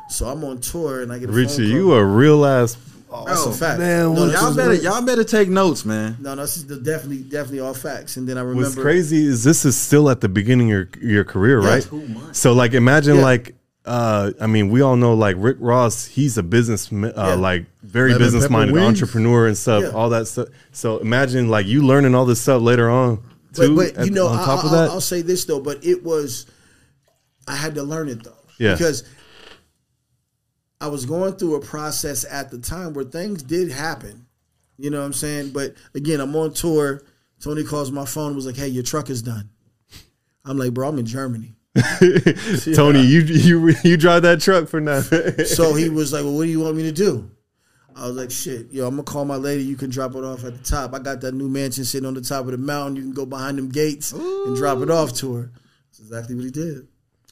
[0.08, 1.66] So I'm on tour, and I get a phone Richie, call.
[1.66, 2.76] you a real ass.
[3.12, 3.80] Oh, that's a fact.
[3.80, 4.82] man, no, Y'all better, real.
[4.82, 6.16] y'all better take notes, man.
[6.20, 8.16] No, no, this is definitely, definitely all facts.
[8.16, 11.10] And then I remember What's crazy is this is still at the beginning of your
[11.10, 11.68] your career, Yeah.
[11.68, 11.82] right?
[11.82, 13.22] Two So like, imagine Yeah.
[13.22, 13.54] like,
[13.86, 16.06] uh, I mean, we all know like Rick Ross.
[16.06, 17.34] He's a business, uh, Yeah.
[17.34, 18.86] like very Lemon business minded wings.
[18.86, 19.82] entrepreneur and stuff.
[19.84, 19.90] Yeah.
[19.90, 20.48] All that stuff.
[20.72, 23.22] So imagine like you learning all this stuff later on.
[23.54, 25.44] Too, But, but at- you know, on I, top of I, that, I'll say this
[25.46, 25.60] though.
[25.60, 26.46] But it was,
[27.48, 28.36] I had to learn it though.
[28.58, 28.72] Yeah.
[28.74, 29.02] Because
[30.80, 34.26] I was going through a process at the time where things did happen.
[34.78, 35.50] You know what I'm saying?
[35.50, 37.02] But again, I'm on tour.
[37.42, 38.34] Tony calls my phone.
[38.34, 39.50] Was like, "Hey, your truck is done."
[40.44, 41.54] I'm like, "Bro, I'm in Germany."
[42.74, 45.00] Tony, you you you drive that truck for now.
[45.46, 47.30] So he was like, "Well, what do you want me to do?"
[47.94, 49.62] I was like, "Shit, yo, I'm gonna call my lady.
[49.62, 50.94] You can drop it off at the top.
[50.94, 52.96] I got that new mansion sitting on the top of the mountain.
[52.96, 55.52] You can go behind them gates and drop it off to her."
[55.90, 56.88] That's exactly what he did.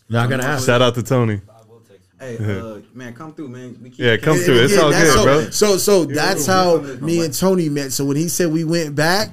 [0.09, 0.67] Now I gotta ask.
[0.67, 1.41] Shout out to Tony.
[2.21, 3.79] Hey, uh, man, come through, man.
[3.81, 4.65] We keep Yeah, come through.
[4.65, 5.51] It's yeah, all that's good, so, bro.
[5.51, 7.93] So, so that's how me and Tony met.
[7.93, 9.31] So when he said we went back,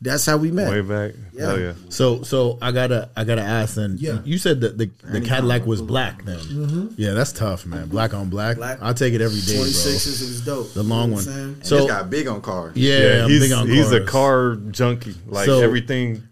[0.00, 0.70] that's how we met.
[0.70, 1.14] Way back.
[1.32, 1.46] Yeah.
[1.46, 1.72] Hell yeah.
[1.88, 3.96] So so I gotta I gotta ask then.
[3.98, 4.20] Yeah.
[4.24, 6.38] You said that the, the Cadillac was black then.
[6.38, 6.86] Mm-hmm.
[6.96, 7.88] Yeah, that's tough, man.
[7.88, 8.56] Black on black.
[8.56, 8.78] Black.
[8.80, 9.80] I'll take it every day, Twenty bro.
[9.80, 10.72] sixes, it was dope.
[10.74, 11.24] The long You know one.
[11.24, 11.54] what I'm saying?
[11.54, 12.76] And So- this guy big on cars.
[12.76, 15.14] Yeah, Yeah, I'm he's big on he's a car junkie.
[15.26, 16.22] Like So- everything,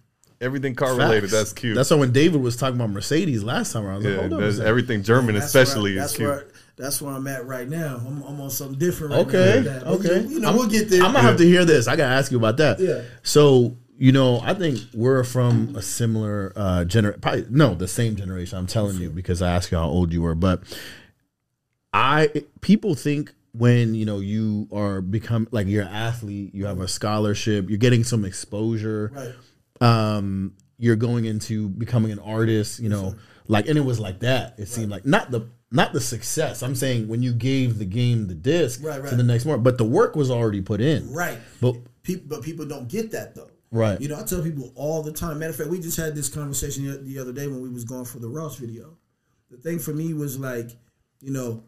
[0.41, 1.31] everything car related.
[1.31, 1.75] That's cute.
[1.75, 4.33] That's why when David was talking about Mercedes last time, I was like, yeah, hold
[4.35, 4.39] on.
[4.41, 4.69] a that's second.
[4.69, 6.29] everything German, That's especially, where I- is cute.
[6.29, 8.01] Where, that's where I'm at right now.
[8.07, 9.15] I'm, I'm on something different.
[9.15, 9.63] Right Okay.
[9.65, 10.21] Now like okay.
[10.23, 11.03] You, you know, I'm- we'll get there.
[11.03, 11.89] I'm gonna have to hear this.
[11.89, 12.79] I gotta ask you about that.
[12.79, 13.03] Yeah.
[13.23, 17.19] So you know, I think we're from a similar uh gener.
[17.21, 18.59] Probably no, the same generation.
[18.59, 20.63] I'm telling you because I asked you how old you were, but
[21.93, 26.81] I people think when you know you are become like you're an athlete, you have
[26.81, 29.35] a scholarship, you're getting some exposure right.
[29.81, 33.15] um you're going into becoming an artist you know
[33.49, 36.75] like and it was like that it seemed like not the not the success i'm
[36.75, 39.85] saying when you gave the game the disc Right, to the next more but the
[39.85, 41.39] work was already put in Right.
[41.61, 43.51] But- people, but people don't get that though.
[43.73, 44.01] Right.
[44.01, 45.41] You know, I tell people all the time.
[45.41, 47.85] Matter of fact, we just had this conversation the- the other day when we was
[47.85, 48.97] going for the Ross video.
[49.51, 50.71] The thing for me was like,
[51.21, 51.65] you know,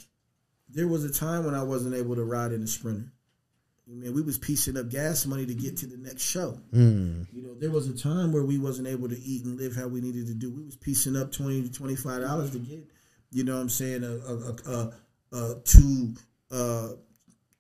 [0.70, 3.12] there was a time when I wasn't able to ride in a sprinter.
[3.90, 6.60] I mean, we was piecing up gas money to get to the next show.
[6.70, 7.22] Hmm.
[7.32, 9.88] You know, there was a time where we wasn't able to eat and live how
[9.88, 10.50] we needed to do.
[10.52, 12.86] We was piecing up twenty to twenty five dollars to get,
[13.30, 14.92] you know, what I'm saying, a a, a,
[15.36, 16.14] a, a two
[16.50, 16.88] uh,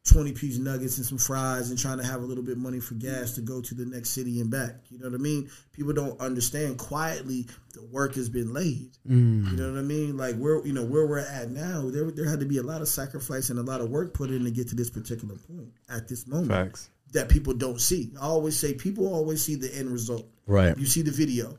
[0.04, 2.94] twenty piece nuggets and some fries, and trying to have a little bit money for
[2.94, 4.76] gas to go to the next city and back.
[4.88, 5.50] You know what I mean?
[5.72, 6.78] People don't understand.
[6.78, 8.96] Quietly, the work has been laid.
[9.04, 9.14] You
[9.56, 10.16] know what I mean?
[10.16, 12.80] Like where you know where we're at now, there there had to be a lot
[12.80, 15.68] of sacrifice and a lot of work put in to get to this particular point
[15.90, 16.88] at this moment Facts.
[17.12, 18.10] that people don't see.
[18.20, 20.26] I always say people always see the end result.
[20.46, 21.54] right You see the video.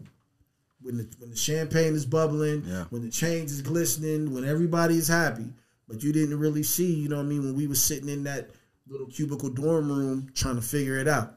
[0.81, 2.85] When the when the champagne is bubbling, Yeah.
[2.89, 5.45] when the chains is glistening, when everybody is happy.
[5.87, 8.23] But you didn't really see, you know what I mean, when we were sitting in
[8.25, 8.51] that
[8.87, 11.35] little cubicle dorm room trying to figure it out.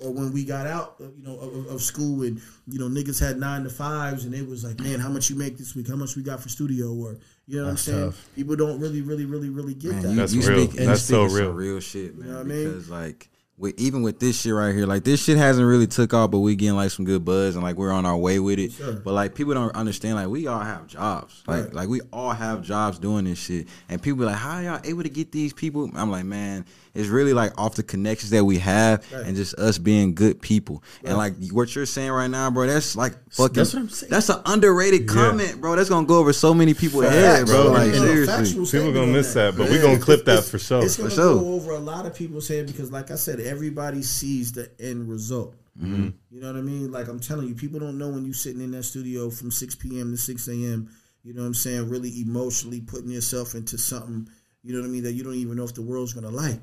[0.00, 3.18] or when we got out, uh, you know, of, of school and you know niggas
[3.20, 5.88] had nine to fives and it was like, man, how much you make this week?
[5.88, 6.94] How much we got for studio?
[6.94, 8.04] Or you know what I'm saying?
[8.12, 8.28] tough.
[8.36, 10.08] People don't really, really, really, really get Man, that.
[10.14, 10.66] That's you real.
[10.68, 11.52] Speak, That's so speaking some real.
[11.52, 12.28] real shit, man.
[12.28, 12.64] know what I mean?
[12.68, 16.14] because like, with, even with this shit right here, like this shit hasn't really took
[16.14, 18.58] off, but we getting like some good buzz and like we're on our way with
[18.58, 18.72] it.
[18.72, 18.92] Sure.
[18.92, 21.74] But like people don't understand, like we all have jobs, like Right.
[21.74, 25.02] like we all have jobs doing this shit, and people be like, how y'all able
[25.02, 25.90] to get these people?
[25.94, 26.64] I'm like, man,
[26.98, 29.24] it's really like off the connections that we have Right.
[29.26, 30.82] and just us being good people.
[31.04, 33.54] And like what you're saying right now, bro, that's like fucking.
[33.54, 34.10] That's what I'm saying.
[34.10, 35.76] That's an underrated comment, bro.
[35.76, 37.64] That's gonna go over so many people's heads, bro.
[37.64, 37.72] bro.
[37.72, 38.34] Like No, no, seriously.
[38.34, 40.84] factual People gonna miss that, but we Yeah, gonna clip that it's- for sure.
[40.84, 41.34] It's gonna For sure.
[41.36, 45.08] go over a lot of people's head because, like I said, everybody sees the end
[45.08, 45.54] result.
[45.80, 46.08] Mm-hmm.
[46.32, 46.90] You know what I mean?
[46.90, 49.76] Like I'm telling you, people don't know when you sitting in that studio from 6
[49.76, 50.10] p.m.
[50.10, 50.88] to 6 a.m.
[51.22, 51.88] You know what I'm saying?
[51.88, 54.28] Really emotionally putting yourself into something.
[54.64, 55.04] You know what I mean?
[55.04, 56.60] That you don't even know if the world's gonna like.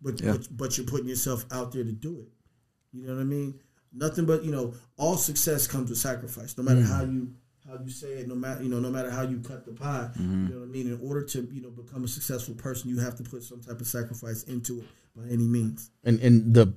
[0.00, 0.32] But Yeah.
[0.32, 2.28] but, but you're putting yourself out there to do it.
[2.92, 3.60] You know what I mean?
[3.92, 6.56] Nothing but you know, all success comes with sacrifice.
[6.56, 6.92] No matter mm-hmm.
[6.92, 7.34] how you
[7.68, 10.10] how you say it, no matter you know, no matter how you cut the pie.
[10.16, 10.48] You mm-hmm.
[10.48, 10.86] know what I mean?
[10.88, 13.80] In order to you know become a successful person, you have to put some type
[13.80, 15.90] of sacrifice into it by any means.
[16.04, 16.72] and and the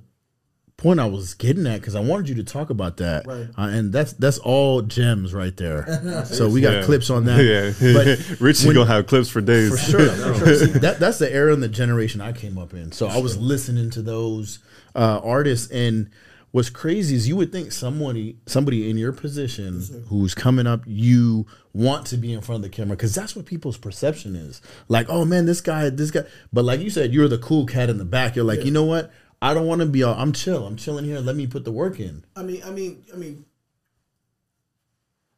[0.76, 3.46] point I was getting at because I wanted you to talk about that, Right.
[3.56, 6.24] uh, and that's that's all gems right there.
[6.26, 6.82] so we got Yeah.
[6.82, 7.38] clips on that.
[7.80, 9.70] Yeah, but Richie when- gonna have clips for days.
[9.70, 10.08] for sure.
[10.10, 10.54] for sure.
[10.56, 12.90] See, that that's the era and the generation I came up in.
[12.92, 14.58] So I was listening to those
[14.96, 16.10] uh, artists, and
[16.50, 21.46] what's crazy is you would think somebody somebody in your position who's coming up, you
[21.72, 24.60] want to be in front of the camera because that's what people's perception is.
[24.88, 26.24] Like, oh man, this guy, this guy.
[26.52, 28.36] But like you said, you're the cool cat in the back.
[28.36, 29.10] You're like, you know what?
[29.42, 30.14] I don't want to be all.
[30.14, 30.64] I'm chill.
[30.64, 31.18] I'm chilling here.
[31.18, 32.24] Let me put the work in.
[32.36, 33.44] I mean, I mean, I mean,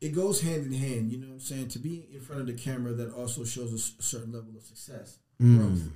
[0.02, 1.10] it goes hand in hand.
[1.10, 1.68] You know what I'm saying?
[1.68, 5.18] To be in front of the camera, that also shows a certain level of success,
[5.40, 5.56] mm.
[5.56, 5.90] growth.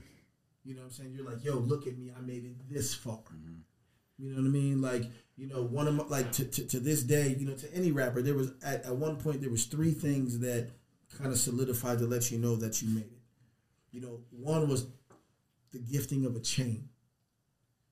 [0.64, 1.12] You know what I'm saying?
[1.14, 3.18] You're like, yo, look at me, I made it this far.
[3.18, 3.58] Mm-hmm.
[4.18, 4.80] You know what I mean?
[4.80, 5.04] Like,
[5.36, 7.92] you know, one of my like to, to, to this day, you know, to any
[7.92, 10.70] rapper, there was at, at one point there was three things that
[11.18, 13.20] kind of solidified to let you know that you made it.
[13.92, 14.86] You know, one was
[15.72, 16.88] the gifting of a chain.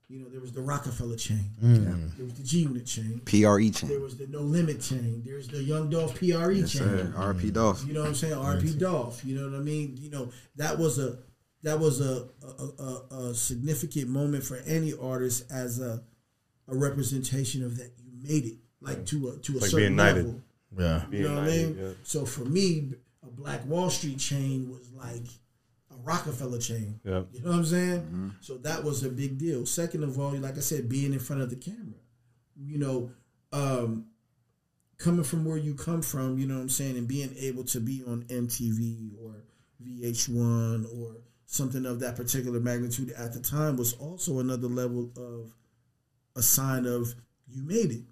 [0.08, 1.50] You know, there was the Rockefeller chain.
[1.62, 2.16] Mm.
[2.16, 3.20] There was the G Unit chain.
[3.24, 3.88] PRE chain.
[3.90, 5.22] There was the No Limit chain.
[5.26, 6.82] There's the Young Dolph PRE Yes, chain.
[6.82, 7.14] sir.
[7.16, 7.84] RP Dolph.
[7.84, 8.34] You know what I'm saying?
[8.34, 9.24] RP Dolph.
[9.24, 9.96] You know what I mean?
[9.98, 11.18] You know that was a
[11.64, 16.02] that was a a, a, a significant moment for any artist as a
[16.68, 19.96] a representation of that you made it like to a to a Like certain being
[19.96, 20.40] level.
[20.78, 21.02] Yeah.
[21.10, 21.78] You know what I mean?
[21.80, 21.88] Yeah.
[22.04, 22.92] So for me,
[23.24, 25.28] a Black Wall Street chain was like a
[26.06, 27.00] Rockefeller chain.
[27.04, 27.22] Yeah.
[27.32, 28.34] You know what I'm saying?
[28.40, 29.66] So that was a big deal.
[29.66, 31.98] Second of all, like I said, being in front of the camera.
[32.56, 33.10] You know,
[33.52, 34.06] um,
[34.98, 37.80] coming from where you come from, you know what I'm saying, and being able to
[37.80, 39.34] be on MTV or
[39.82, 41.16] VH1 or
[41.46, 45.52] something of that particular magnitude at the time was also another level of
[46.36, 47.14] a sign of
[47.48, 48.02] you made it.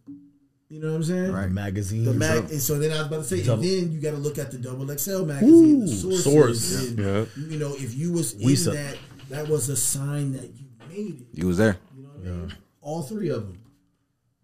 [0.71, 1.33] You know what I'm saying?
[1.33, 1.51] Right.
[1.51, 2.05] Magazine.
[2.05, 4.13] The mag, and so then I was about to say, Double- and then you got
[4.13, 6.89] to look at the Double XL magazine, the sources, Source.
[6.89, 7.25] and, Yeah.
[7.37, 8.97] You know, if you was We in saw- that,
[9.31, 11.27] that was a sign that you made it.
[11.39, 11.77] You was there.
[11.97, 12.55] You know what I mean?
[12.81, 13.59] All three of them.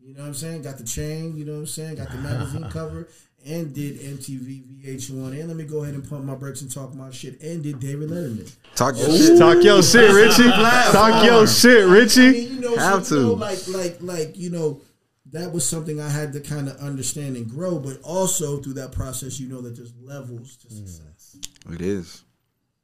[0.03, 0.63] You know what I'm saying?
[0.63, 1.37] Got the chain.
[1.37, 1.97] You know what I'm saying?
[1.97, 3.09] Got the magazine cover.
[3.47, 6.95] And did MTV, VH1, and let me go ahead and pump my brakes and talk
[6.95, 7.41] my shit.
[7.41, 8.55] And did David Letterman.
[8.77, 9.39] Talk your shit.
[9.39, 10.51] Talk your shit, Richie.
[10.51, 12.31] Talk your shit, I Richie.
[12.33, 13.37] mean, you know, Have so, you know, to.
[13.37, 14.83] like, like, like, you know,
[15.33, 17.79] that was something I had to kind of understand and grow.
[17.79, 21.37] But also through that process, you know that there's levels to success.
[21.73, 22.25] It is.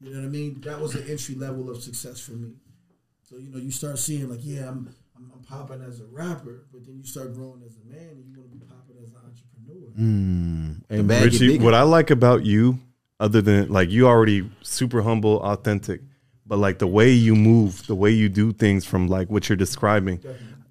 [0.01, 0.61] You know what I mean?
[0.63, 2.55] That was the entry level of success for me.
[3.23, 6.67] So you know, you start seeing like, yeah, I'm I'm, I'm popping as a rapper,
[6.73, 9.11] but then you start growing as a man, and you want to be popping as
[9.11, 9.91] an entrepreneur.
[9.99, 10.83] Mm.
[10.91, 12.79] And bag Richie, what I like about you,
[13.19, 16.03] other than like you already super humble, authentic,
[16.47, 19.57] but like the way you move, the way you do things from like what you're
[19.57, 20.21] describing.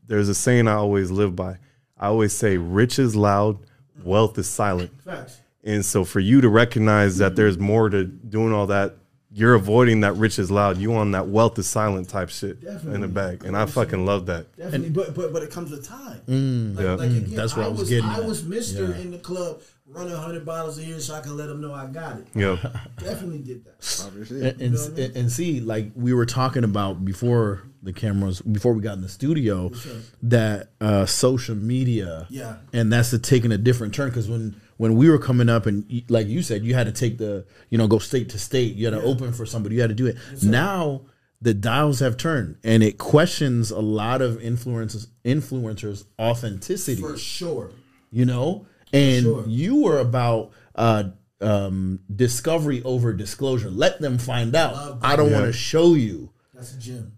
[0.07, 1.57] There's a saying I always live by.
[1.97, 3.57] I always say, rich is loud,
[4.03, 4.91] wealth is silent.
[5.03, 5.39] Facts.
[5.63, 8.95] And so for you to recognize that there's more to doing all that,
[9.31, 10.77] you're avoiding that rich is loud.
[10.77, 13.07] You on that wealth is silent type shit in the Definitely.
[13.09, 13.43] bag.
[13.45, 14.55] And I fucking love that.
[14.55, 16.21] Definitely, but but but it comes with time.
[16.27, 16.75] Mm.
[16.75, 16.91] like, Yeah.
[16.95, 18.25] like again, That's what I was getting I at.
[18.25, 18.97] was Mister Yeah.
[19.01, 21.85] in the club, running hundred bottles a year, so I can let them know I
[21.87, 22.27] got it.
[22.33, 22.57] Yeah.
[22.97, 23.81] Definitely did that.
[23.81, 25.11] Talk your and, and, know I mean?
[25.15, 29.09] and see like we were talking about before the cameras before we got in the
[29.09, 29.93] studio sure.
[30.23, 32.57] that uh social media Yeah.
[32.73, 35.85] and that's a taking a different turn because when when we were coming up and
[36.09, 38.85] like you said you had to take the you know go state to state you
[38.85, 41.01] had to open for somebody you had to do it now
[41.41, 47.69] the dials have turned and it questions a lot of influencers influencers authenticity For sure.
[48.11, 48.65] you know
[48.95, 49.43] and Sure.
[49.47, 51.03] you were about uh
[51.41, 55.07] um discovery over disclosure let them find out that.
[55.07, 55.39] i don't Yeah.
[55.41, 57.11] want to show you That's a gem.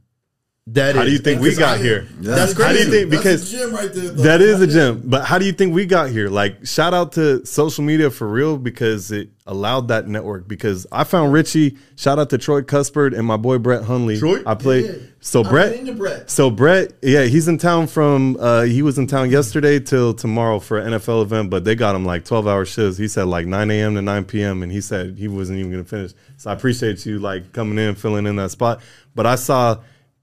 [0.71, 2.06] That How do you think we got here?
[2.19, 2.91] That's How do you crazy.
[2.91, 3.10] think?
[3.12, 4.10] That's Because gym right there.
[4.10, 5.01] that is a That's gem.
[5.06, 6.27] But how do you think we got here?
[6.27, 10.45] Like, shout out to social media for real because it allowed that network.
[10.45, 11.77] Because I found Richie.
[11.95, 14.19] Shout out to Troy Cuspert and my boy Brett Hunley.
[14.19, 14.41] Troy?
[14.45, 14.86] I played.
[14.88, 14.91] Yeah.
[15.21, 15.97] So I Brett.
[15.97, 16.30] Brett.
[16.30, 18.36] So Brett, yeah, he's in town from.
[18.38, 21.95] Uh, he was in town yesterday till tomorrow for an NFL event, but they got
[21.95, 22.97] him like twelve hour shifts.
[22.97, 23.95] He said like nine a.m.
[23.95, 24.63] to nine p.m.
[24.63, 26.12] and he said he wasn't even gonna finish.
[26.36, 28.82] So I appreciate you like coming in, filling in that spot.
[29.15, 29.77] But I saw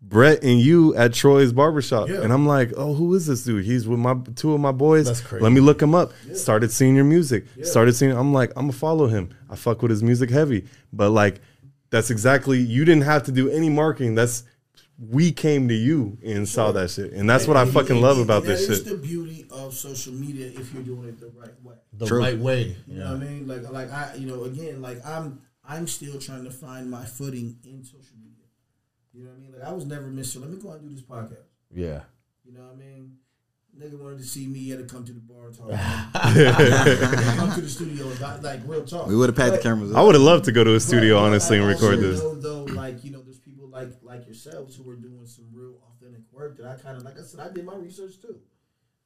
[0.06, 2.22] Brett and you at Troy's barbershop, Yeah.
[2.22, 3.64] and I'm like, oh, who is this dude?
[3.64, 5.06] He's with my two of my boys.
[5.06, 5.42] That's crazy.
[5.42, 6.12] Let me look him up.
[6.34, 7.46] Started seeing your music.
[7.62, 8.12] Started seeing.
[8.12, 9.30] I'm like, I'm gonna follow him.
[9.50, 11.40] I fuck with his music heavy, but like.
[11.90, 14.16] That's exactly you didn't have to do any marketing.
[14.16, 14.42] That's
[14.98, 18.00] we came to you and saw that shit, and that's what I And- fucking and-
[18.00, 18.86] love about that this is shit.
[18.88, 21.74] the beauty of social media if you're doing it the right way.
[21.96, 22.18] the True.
[22.18, 22.76] right way.
[22.88, 23.46] You know what I mean?
[23.46, 25.38] Like, like I, you know, again, like I'm,
[25.68, 28.33] I'm still trying to find my footing in social media.
[29.14, 29.52] You know what I mean?
[29.52, 30.40] Like I was never Mister.
[30.40, 31.46] Let me go out and do this podcast.
[31.72, 32.00] Yeah.
[32.44, 33.16] You know what I mean?
[33.78, 35.68] Nigga wanted to see me, he had to come to the bar and talk.
[37.36, 39.08] come to the studio and got, like real talk.
[39.08, 40.80] We would have packed the But- cameras I would have loved to go to a
[40.80, 42.20] studio, but- but honestly, I and record this.
[42.20, 45.74] Know, though, like you know, there's people like like yourselves who are doing some real
[45.90, 47.18] authentic work that I kind of like.
[47.18, 48.38] I said, I did my research too.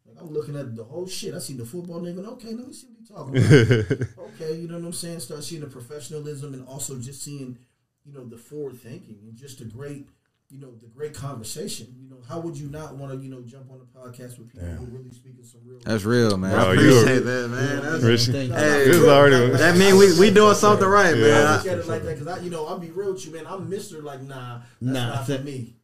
[0.07, 1.35] Like I'm looking at the whole shit.
[1.35, 2.27] I see the football nigga.
[2.33, 4.09] Okay, let me see what he talking about.
[4.35, 5.21] okay, you know what I'm saying?
[5.21, 7.59] Start seeing the professionalism and also just seeing,
[8.09, 10.09] you know, the forward thinking and just a great,
[10.49, 11.95] you know, the great conversation.
[12.01, 14.51] You know, how would you not want to, you know, jump on a podcast with
[14.53, 15.79] people who really speaking some real?
[15.85, 16.53] That's real, man.
[16.53, 17.83] Bro, I you appreciate are- that, man.
[17.83, 18.53] That's, Richie, Thank.
[18.53, 19.51] Hey, this is already.
[19.57, 21.57] that mean we we doing something right, I man.
[21.59, 23.47] look at it like that because I, you know, I'll be real with you, man.
[23.47, 25.75] I'm Mister like, nah, that's Nah, not for me.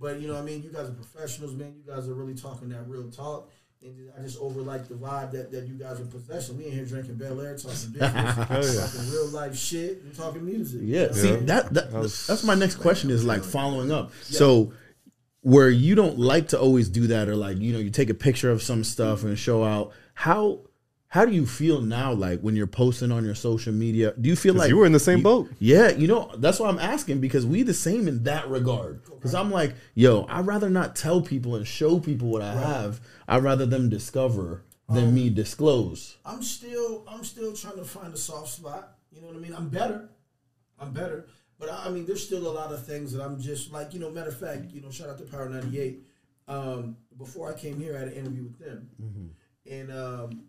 [0.00, 1.74] But you know, what I mean, you guys are professionals, man.
[1.76, 3.50] You guys are really talking that real talk.
[3.80, 6.58] And I just over like the vibe that, that you guys are possessing.
[6.58, 10.80] We in here drinking Belaire, talking business, oh, talking real life shit, and talking music.
[10.82, 11.06] you Yeah.
[11.06, 11.12] know?
[11.12, 14.10] See that, that that's my next question is like following up.
[14.22, 14.72] So
[15.42, 18.14] where you don't like to always do that or like you know you take a
[18.14, 20.60] picture of some stuff and show out how
[21.08, 24.36] how do you feel now like when you're posting on your social media do you
[24.36, 25.48] feel like you were in the same boat.
[25.58, 29.34] yeah you know that's why i'm asking because we the same in that regard because
[29.34, 33.42] i'm like yo i'd rather not tell people and show people what i have i'd
[33.42, 38.48] rather them discover than me disclose I'm still I'm still trying to find a soft
[38.48, 38.96] spot.
[39.12, 39.54] You know what I mean?
[39.54, 40.08] I'm better.
[40.78, 41.26] I'm better.
[41.58, 44.00] But I I mean, there's still a lot of things that I'm just like, you
[44.00, 46.02] know, matter of fact, you know, shout out to Power 98.
[46.46, 48.88] Um, before I came here, I had an interview with them.
[49.70, 50.44] And um,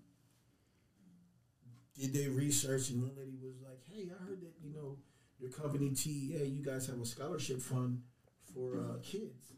[2.00, 4.98] did their research, and one lady was like, hey, I heard that, you know,
[5.40, 8.02] your company, TEA, you guys have a scholarship fund
[8.54, 9.54] for uh, kids.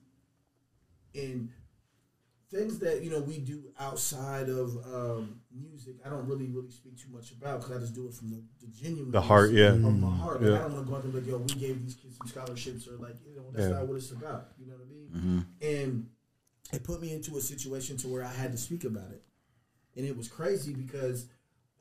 [1.16, 1.50] And
[2.50, 6.98] things that you know we do outside of um, music, I don't really really speak
[6.98, 9.70] too much about because I just do it from the, the genuine The heart, yeah.
[9.74, 10.42] of my heart.
[10.42, 10.58] Like, Yeah.
[10.58, 12.28] I don't want to go out there and like, yo, we gave these kids some
[12.28, 13.74] scholarships or like you know that's Yeah.
[13.80, 14.52] not what it's about.
[14.58, 15.46] You know what I mean?
[15.62, 16.10] And
[16.74, 19.24] it put me into a situation to where I had to speak about it,
[19.98, 21.28] and it was crazy because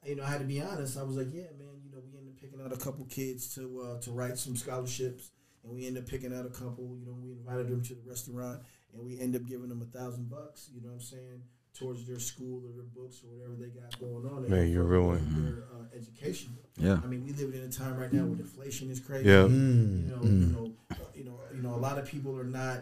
[0.05, 0.99] you know I had to be honest.
[0.99, 3.55] I was like, yeah, man, you know, we ended up picking out a couple kids
[3.55, 5.31] to uh, to write some scholarships,
[5.65, 6.97] and we ended up picking out a couple.
[6.99, 8.61] You know, we invited them to the restaurant,
[8.95, 10.71] and we end up giving them a thousand bucks.
[10.75, 11.43] You know what I'm saying?
[11.73, 14.51] Towards their school or their books or whatever they got going on.
[14.51, 15.55] Man, you're a real one.
[15.55, 16.57] Their uh, education.
[16.77, 16.99] Yeah.
[17.03, 19.29] I mean, we live in a time right now where inflation is crazy.
[19.29, 19.45] Yeah.
[19.45, 21.75] You know, you know, uh, you know, you know.
[21.75, 22.81] A lot of people are not,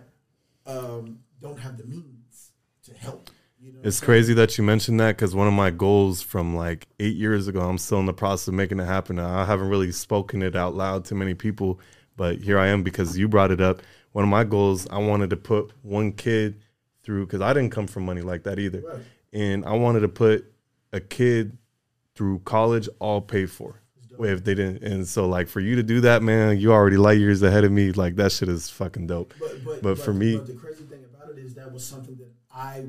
[0.66, 2.52] um, don't have the means
[2.84, 3.30] to help.
[3.82, 7.48] It's crazy that you mentioned that because one of my goals from like eight years
[7.48, 9.18] ago, I'm still in the process of making it happen.
[9.18, 11.80] I haven't really spoken it out loud to many people,
[12.16, 13.80] but here I am because you brought it up.
[14.12, 16.60] One of my goals, I wanted to put one kid
[17.02, 19.02] through because I didn't come from money like that either, Right.
[19.32, 20.52] and I wanted to put
[20.92, 21.56] a kid
[22.14, 23.82] through college all paid for.
[24.20, 27.18] If they didn't, and so like for you to do that, man, you already light
[27.18, 27.92] years ahead of me.
[27.92, 29.32] Like that shit is fucking dope.
[29.38, 32.16] But, but, But for me- but the crazy thing about it is that was something
[32.16, 32.86] that I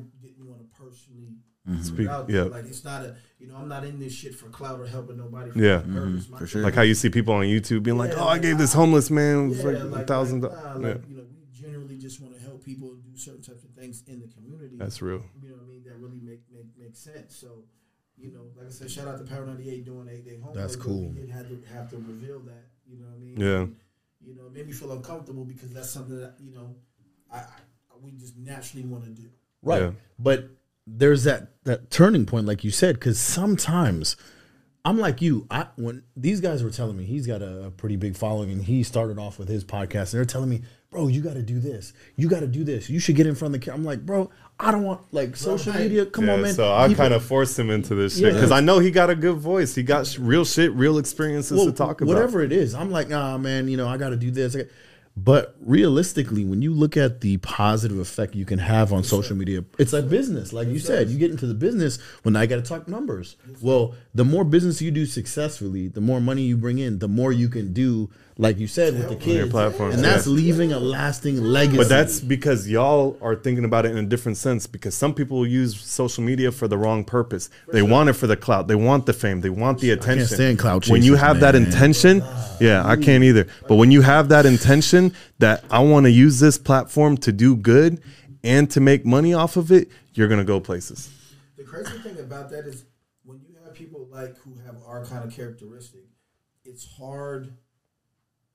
[0.50, 1.36] want to personally
[1.68, 1.82] mm-hmm.
[1.82, 2.46] Speak- out there.
[2.46, 2.52] yeah.
[2.52, 5.18] Like it's not a, you know, I'm not in this shit for clout or helping
[5.18, 5.52] nobody.
[5.52, 5.76] For Yeah.
[5.76, 5.98] any mm-hmm.
[5.98, 6.30] purpose.
[6.30, 6.62] My for sure.
[6.64, 8.74] Like how you see people on YouTube being like, Yeah, "Oh, I like, gave this
[8.74, 10.98] homeless man Yeah, like like, a thousand like, dollars." nah, Yeah.
[11.08, 14.20] you know, we generally just want to help people do certain types of things in
[14.20, 14.78] the community.
[14.78, 15.24] That's real.
[15.42, 17.36] you know what I mean, that really make make make sense.
[17.36, 17.64] So,
[18.18, 20.56] you know, like I said, shout out to Power 98 doing eight day homework.
[20.56, 21.10] That's cool.
[21.10, 22.66] We did have to have to reveal that.
[22.86, 23.40] You know what I mean?
[23.40, 23.62] Yeah.
[23.64, 23.76] And,
[24.22, 26.76] you know, it made me feel uncomfortable because that's something that you know,
[27.32, 27.46] I, I
[28.02, 29.30] we just naturally want to do.
[29.62, 29.82] Right.
[29.82, 29.92] Yeah.
[30.18, 30.50] But
[30.88, 34.16] there's that that turning point, like you said, because sometimes
[34.86, 35.46] I'm like you.
[35.52, 38.64] I when these guys were telling me he's got a, a pretty big following and
[38.64, 41.60] he started off with his podcast, and they're telling me, bro, you got to do
[41.60, 41.94] this.
[42.16, 42.90] You got to do this.
[42.90, 43.78] You should get in front of the camera.
[43.80, 45.84] I'm like, bro, I don't want like social Right.
[45.84, 46.06] media.
[46.06, 46.54] Come Yeah, on, man.
[46.54, 48.34] So I kind of forced him into this shit Yeah.
[48.34, 49.76] because I know he got a good voice.
[49.76, 52.14] He got sh- real shit, real experiences well, to talk about.
[52.14, 52.74] whatever it is.
[52.74, 53.68] I'm like, nah, man.
[53.68, 54.56] You know, I got to do this.
[55.18, 59.36] I But realistically, when you look at the positive effect you can have on social
[59.36, 60.54] media, it's like business.
[60.54, 63.36] Like you said, you get into the business, when I got to talk numbers.
[63.62, 67.32] Well, the more business you do successfully, the more money you bring in, the more
[67.32, 69.52] you can do, like you said, with the kids.
[69.52, 71.78] platforms, and that's leaving a lasting legacy.
[71.78, 74.68] But that's because y'all are thinking about it in a different sense.
[74.68, 77.50] Because some people use social media for the wrong purpose.
[77.68, 78.68] They want it for the clout.
[78.68, 79.42] They want the fame.
[79.42, 80.28] They want the attention.
[80.28, 82.58] stand clout When you have that intention, ah.
[82.62, 83.48] yeah, I can't either.
[83.68, 84.99] But when you have that intention
[85.40, 88.02] that I want to use this platform to do good
[88.44, 91.10] and to make money off of it, you're gonna go places.
[91.58, 92.86] The crazy thing about that is
[93.24, 96.06] when you have people like who have our kind of characteristic,
[96.64, 97.54] it's hard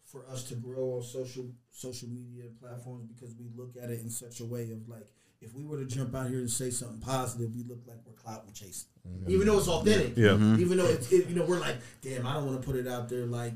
[0.05, 4.11] for us to grow on social social media platforms because we look at it in
[4.11, 5.07] such a way of like
[5.41, 8.13] if we were to jump out here and say something positive, we look like we're
[8.15, 9.31] clout chasing, mm-hmm.
[9.31, 10.17] even though it's authentic.
[10.17, 10.31] Yeah.
[10.31, 10.61] Mm-hmm.
[10.61, 12.89] Even though it's it, you know we're like, damn, I don't want to put it
[12.89, 13.55] out there like.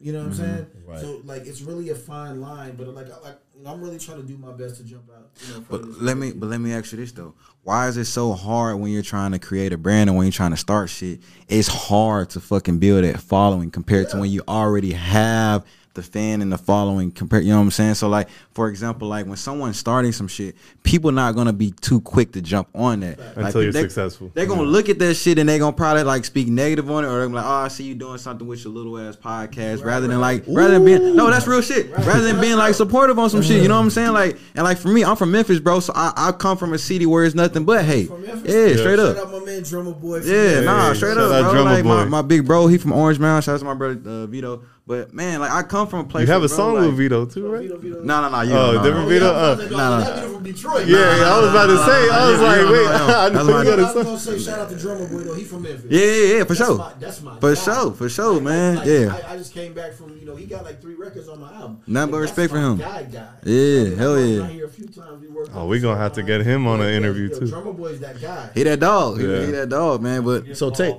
[0.00, 0.42] You know what I'm mm-hmm.
[0.42, 0.66] saying?
[0.86, 1.00] Right.
[1.00, 4.26] So like it's really a fine line, but like I- like I'm really trying to
[4.26, 5.28] do my best to jump out.
[5.46, 7.34] You know, But let me but let me ask you this though.
[7.62, 10.32] Why is it so hard when you're trying to create a brand and when you're
[10.32, 11.20] trying to start shit?
[11.48, 16.40] It's hard to fucking build that following compared to when you already have the fan
[16.40, 17.94] and the following compared you know what I'm saying?
[17.94, 22.00] So like for example, like when someone's starting some shit, people not gonna be too
[22.00, 23.18] quick to jump on that.
[23.18, 24.30] Like, Until you're they- successful.
[24.32, 27.08] They're gonna look at that shit and they're gonna probably like speak negative on it
[27.08, 29.16] or they're gonna be like, oh, I see you doing something with your little ass
[29.16, 31.90] podcast rather than like rather than being no, that's real shit.
[31.90, 34.12] Rather than being like supportive on some shit, you know what I'm saying?
[34.12, 35.80] Like and like for me, I'm from Memphis, bro.
[35.80, 38.06] So I, I come from a city where it's nothing but hate.
[38.08, 38.54] From Memphis?
[38.54, 39.16] Yeah, straight up.
[39.16, 39.32] Shout up.
[39.34, 40.20] out my man Drummer Boy.
[40.20, 40.64] from Yeah, Memphis.
[40.66, 41.52] nah, straight shout up, out bro.
[41.52, 42.08] Drummer Like my, Boy.
[42.10, 43.42] my big bro, he from Orange Mound.
[43.42, 44.62] Shout out to my brother uh, Vito.
[44.90, 46.26] But man, like I come from a place.
[46.26, 47.62] You have where, a bro, song like, with Vito too, right?
[47.62, 48.02] Vito, Vito.
[48.02, 48.40] No, no, no.
[48.40, 49.08] You Oh, no, no, different no.
[49.08, 49.24] Vito?
[49.24, 50.00] Yeah, I was Uh, like, nah, oh, nah.
[50.00, 50.86] that Vito from Detroit.
[50.88, 52.10] Yeah, yeah, I was about to say.
[52.10, 53.18] I was like, wait, no, no.
[53.20, 54.02] I know you got a was song.
[54.02, 55.34] gonna say shout out to Drummer Boy though.
[55.34, 55.86] He from Memphis.
[55.88, 56.78] Yeah, yeah, yeah, for That's sure.
[56.78, 57.60] my- that's my For guy.
[57.62, 58.74] sure, for sure, Like, man.
[58.78, 59.18] like, Yeah.
[59.28, 61.52] I, I just came back from you know he got like three records on my
[61.54, 61.78] album.
[61.86, 62.78] Nothing but respect for him.
[62.78, 63.28] Guy, guy.
[63.44, 64.42] Yeah, hell yeah.
[64.42, 65.20] out here a few times.
[65.22, 67.46] We worked Oh, we gonna have to get him on an interview, too.
[67.46, 68.50] Drummer Boy's that guy.
[68.54, 69.20] He that dog.
[69.20, 70.24] He that dog, man.
[70.24, 70.96] But so take.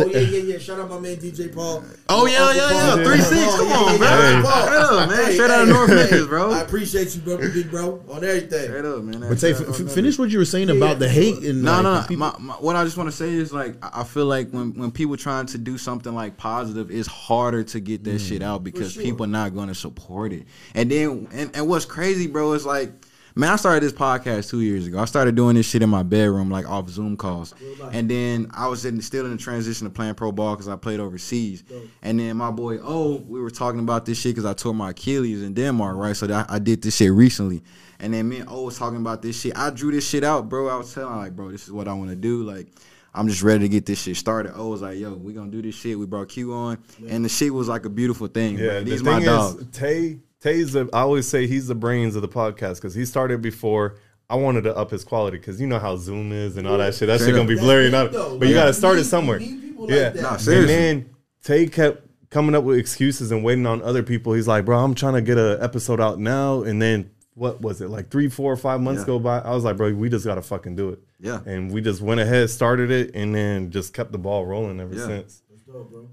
[0.00, 0.58] Oh yeah, yeah, yeah.
[0.58, 1.84] Shout out my man DJ Paul.
[2.08, 3.04] Oh, yeah, Uncle yeah, yeah.
[3.04, 3.54] Three six.
[3.54, 4.08] Come yeah, on, yeah, bro.
[4.08, 4.42] yeah, Hey.
[4.42, 4.62] Paul.
[4.62, 5.24] Straight up, man.
[5.24, 6.50] Hey, Straight out of North hey, Memphis, bro.
[6.50, 8.64] I appreciate you, bro, big bro, on everything.
[8.64, 9.20] Straight up, man.
[9.20, 11.94] But say, f- finish what you were saying about the hate and No, like, no,
[11.94, 12.06] the no.
[12.06, 14.50] people- My, my, what I just want to say is like I I feel like
[14.50, 18.28] when when people trying to do something like positive, it's harder to get that mm.
[18.28, 19.02] shit out because sure.
[19.02, 20.46] people not going to support it.
[20.74, 22.90] And then and, and what's crazy, bro, is like.
[23.36, 25.00] Man, I started this podcast two years ago.
[25.00, 27.52] I started doing this shit in my bedroom, like off Zoom calls.
[27.90, 30.76] And then I was in, still in the transition of playing pro ball because I
[30.76, 31.64] played overseas.
[32.00, 34.90] And then my boy, oh, we were talking about this shit because I tore my
[34.90, 36.14] Achilles in Denmark, right?
[36.14, 37.64] So that, I did this shit recently.
[37.98, 39.58] And then me and O was talking about this shit.
[39.58, 40.68] I drew this shit out, bro.
[40.68, 42.44] I was telling like, bro, this is what I want to do.
[42.44, 42.68] Like,
[43.14, 44.56] I'm just ready to get this shit started.
[44.56, 45.98] O was like, yo, we gonna do this shit.
[45.98, 48.58] We brought Q on, and the shit was like a beautiful thing.
[48.58, 48.78] Yeah, bro.
[48.80, 49.72] the These thing my is, dog.
[49.72, 53.40] Tay, Tay's the, I always say he's the brains of the podcast because he started
[53.40, 53.96] before.
[54.28, 56.94] I wanted to up his quality because you know how Zoom is and all that
[56.94, 57.08] shit.
[57.08, 59.38] That shit gonna be blurry, not, but you gotta start it somewhere.
[59.38, 60.22] we need people Yeah, like that.
[60.22, 61.10] Nah, and then
[61.42, 64.34] Tay kept coming up with excuses and waiting on other people.
[64.34, 67.80] He's like, bro, I'm trying to get an episode out now, and then what was
[67.80, 69.06] it like three, four, five months Yeah.
[69.06, 69.38] go by?
[69.38, 70.98] I was like, bro, we just gotta fucking do it.
[71.20, 71.40] Yeah.
[71.46, 74.94] and we just went ahead, started it, and then just kept the ball rolling ever
[74.94, 75.06] Yeah.
[75.06, 75.42] since.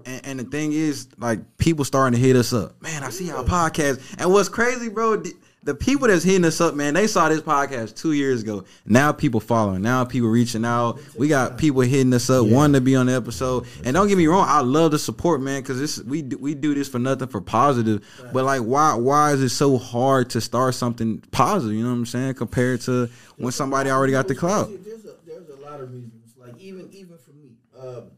[0.06, 2.80] And, and the thing is, like, people starting to hit us up.
[2.82, 4.16] Man, I see y'all podcast.
[4.18, 5.32] And what's crazy, bro, the,
[5.64, 8.64] the people that's hitting us up, man, they saw this podcast two years ago.
[8.84, 9.80] Now people following.
[9.80, 10.98] Now people reaching out.
[11.16, 13.66] We got people hitting us up, wanting to be on the episode.
[13.84, 16.56] And don't get me wrong, I love the support, man, because this we do, we
[16.56, 18.04] do this for nothing for positive.
[18.32, 21.76] But like, why why is it so hard to start something positive?
[21.76, 22.34] You know what I'm saying?
[22.34, 24.68] Compared to when somebody already got the clout.
[24.84, 26.34] There's a, there's a lot of reasons.
[26.36, 28.10] Like even even for me, um,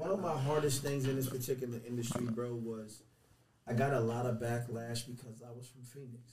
[0.00, 3.02] one of my hardest things in this particular industry, bro, was
[3.66, 6.32] I got a lot of backlash because I was from Phoenix.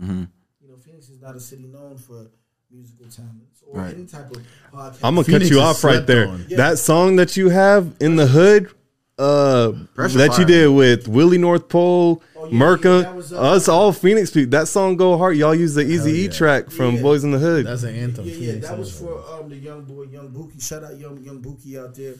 [0.00, 0.24] Mm-hmm.
[0.62, 2.30] You know, Phoenix is not a city known for
[2.70, 3.94] musical talents or Right.
[3.94, 4.42] any type of
[4.72, 4.98] podcast.
[5.02, 6.26] I'm gonna Phoenix cut you off right there.
[6.48, 6.56] Yeah.
[6.58, 8.70] That song that you have in the hood,
[9.18, 10.40] uh, Pressure that Fire.
[10.40, 14.50] you did with Willie Northpole, Oh, yeah, Merca, yeah, was, uh, us all Phoenix people.
[14.50, 15.36] That song go hard.
[15.36, 17.02] Y'all use the Easy E track from Yeah.
[17.02, 17.66] Boys in the Hood.
[17.66, 18.24] That's an anthem.
[18.24, 20.62] Yeah, yeah, Phoenix that was for um the young boy, young Buki.
[20.62, 22.14] Shout out young young Buki out there.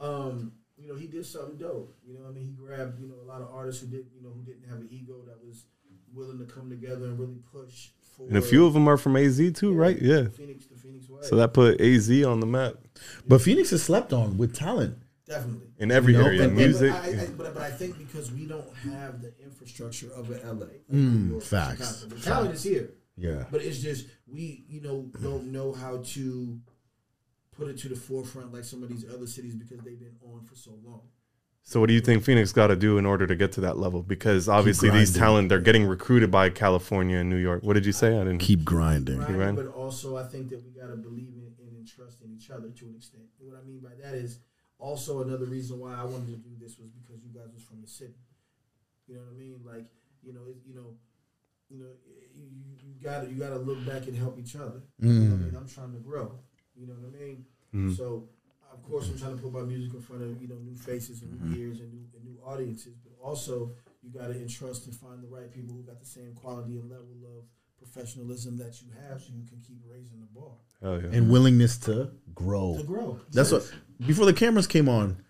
[0.00, 1.96] Um, you know, he did something dope.
[2.06, 4.08] You know, what I mean, he grabbed you know a lot of artists who didn't
[4.14, 5.64] you know who didn't have an ego that was
[6.12, 8.26] willing to come together and really push for.
[8.28, 10.00] and a few of them are from AZ too, right?
[10.00, 10.28] Yeah.
[10.28, 11.20] Phoenix, the Phoenix way.
[11.22, 12.74] So that put AZ on the map
[13.26, 14.96] But Phoenix is slept on with talent.
[15.26, 15.66] definitely.
[15.78, 16.42] in every You know, area.
[16.42, 16.90] and- and- Music.
[16.92, 20.40] But I, I, but, but I think because we don't have the infrastructure of an
[20.44, 22.00] LA, like Mm, York, facts.
[22.00, 22.14] Chicago.
[22.14, 22.90] The talent is here.
[23.18, 23.44] Yeah.
[23.50, 26.60] But it's just we, you know, don't know how to
[27.56, 30.44] put it to the forefront like some of these other cities because they've been on
[30.44, 31.02] for so long.
[31.62, 33.76] So what do you think Phoenix got to do in order to get to that
[33.76, 34.00] level?
[34.00, 37.64] Because obviously these talent they're getting recruited by California and New York.
[37.64, 38.14] What did you say?
[38.14, 38.38] I didn't.
[38.38, 39.18] Keep grinding.
[39.18, 39.56] Right, right.
[39.56, 42.50] But also, I think that we got to believe in, in and trust in each
[42.50, 43.24] other to an extent.
[43.40, 44.38] And what I mean by that is
[44.78, 47.80] also another reason why I wanted to do this was because you guys was from
[47.80, 48.14] the city.
[49.08, 49.60] You know what I mean?
[49.64, 49.86] Like,
[50.22, 50.94] you know, it, you know,
[51.68, 51.90] you know,
[52.32, 52.46] you,
[52.80, 54.82] you gotta you gotta look back and help each other.
[55.00, 55.50] You know what I mean?
[55.50, 55.56] Mm.
[55.56, 56.38] I'm trying to grow.
[56.78, 57.44] You know what I mean?
[57.74, 57.92] Mm-hmm.
[57.94, 58.28] So,
[58.72, 61.22] of course, I'm trying to put my music in front of you know new faces
[61.22, 61.62] and new mm-hmm.
[61.62, 62.96] ears and new and new audiences.
[63.02, 63.72] But also,
[64.02, 67.16] you gotta entrust and find the right people who got the same quality and level
[67.38, 67.44] of
[67.78, 70.52] professionalism that you have, so you can keep raising the bar
[70.82, 71.16] Hell yeah.
[71.16, 72.76] And willingness to grow.
[72.76, 73.20] to grow.
[73.32, 73.70] That's what.
[74.06, 75.22] Before the cameras came on,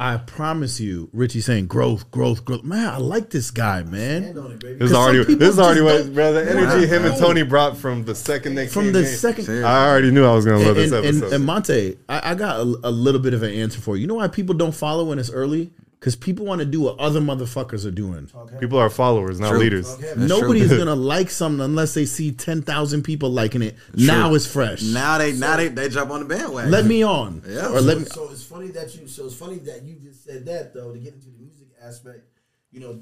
[0.00, 2.62] I promise you, Richie saying growth, growth, growth.
[2.62, 4.22] Man, I like this guy, man.
[4.22, 4.34] It.
[4.60, 6.32] This is 'Cause already this is already just what don't- bro.
[6.34, 9.06] The energy him and Tony brought from the second they From came the in.
[9.06, 11.32] second, I already knew I was gonna love and, this and, episode.
[11.32, 14.02] and Montae, I, I got a, a little bit of an answer for you.
[14.02, 15.72] You know why people don't follow when it's early?
[15.98, 18.30] Because people want to do what other motherfuckers are doing.
[18.60, 19.58] People are followers, not True.
[19.58, 19.90] leaders.
[19.94, 23.76] Okay, That's Nobody's gonna like something unless they see ten thousand people liking it.
[23.94, 24.82] Now it's fresh.
[24.82, 26.70] Now they now they, they jump on the bandwagon.
[26.70, 27.42] let me on.
[27.46, 27.68] Yeah.
[27.72, 28.04] Or let me.
[28.04, 29.08] So it's funny that you.
[29.08, 30.92] So it's funny that you just said that though.
[30.92, 32.28] To get into the music aspect,
[32.70, 33.00] you know,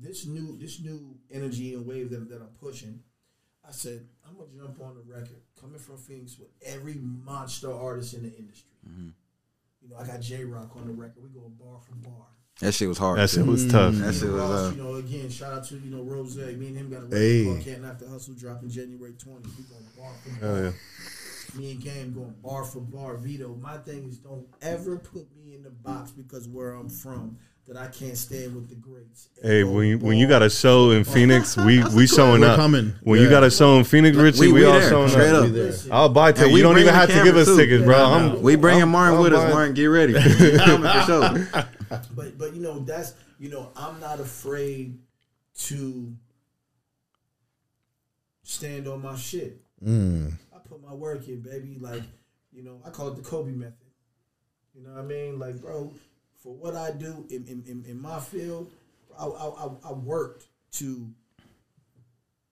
[0.00, 3.00] this new this new energy and wave that, that I'm pushing.
[3.68, 8.14] I said I'm gonna jump on the record coming from Phoenix with every monster artist
[8.14, 8.70] in the industry.
[8.88, 9.08] Mm-hmm.
[9.82, 11.22] You know, I got Jay Rock on the record.
[11.22, 12.26] We go bar for bar.
[12.60, 13.18] That shit was hard.
[13.18, 13.94] That shit was tough.
[13.94, 16.36] That shit was Ross, uh, you know, again, shout out to you know Rose.
[16.36, 17.44] Me and him got a record Hey.
[17.46, 19.56] called Can't After Hustle dropping January 20th.
[19.56, 20.54] We going bar for bar.
[20.54, 21.58] Hell yeah.
[21.58, 23.16] Me and Game going bar for bar.
[23.16, 27.38] Vito, my thing is don't ever put me in the box because where I'm from
[27.68, 29.28] that I can't stand with the greats.
[29.40, 32.56] Hey, when you, when you got a show in Phoenix, we we showing We're up.
[32.56, 32.94] coming.
[33.02, 33.30] When you Yeah.
[33.30, 35.44] got a show in Phoenix, Richie, we, we all there, showing straight up.
[35.44, 35.92] up.
[35.92, 36.52] I'll buy tickets.
[36.52, 37.56] We You don't even the have to give camera, us too.
[37.56, 37.96] tickets, bro.
[37.96, 39.38] Yeah, I'm, we bringing I'm- Martin I'm with us.
[39.42, 40.14] buying- Martin, get ready.
[40.14, 40.20] We
[40.58, 41.66] coming for sure.
[42.14, 44.98] But but you know that's you know I'm not afraid
[45.66, 46.14] to
[48.42, 49.60] stand on my shit.
[49.84, 50.32] Mm.
[50.54, 51.76] I put my work in, baby.
[51.80, 52.02] Like
[52.52, 53.74] you know I call it the Kobe method.
[54.74, 55.38] You know what I mean?
[55.38, 55.92] Like bro,
[56.40, 58.70] for what I do in in, in, my field,
[59.18, 61.10] I, I I I worked to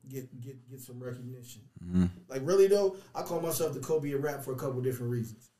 [0.08, 1.62] get get get some recognition.
[1.84, 2.06] Mm-hmm.
[2.28, 5.50] Like really though, I call myself the Kobe of rap for a couple different reasons.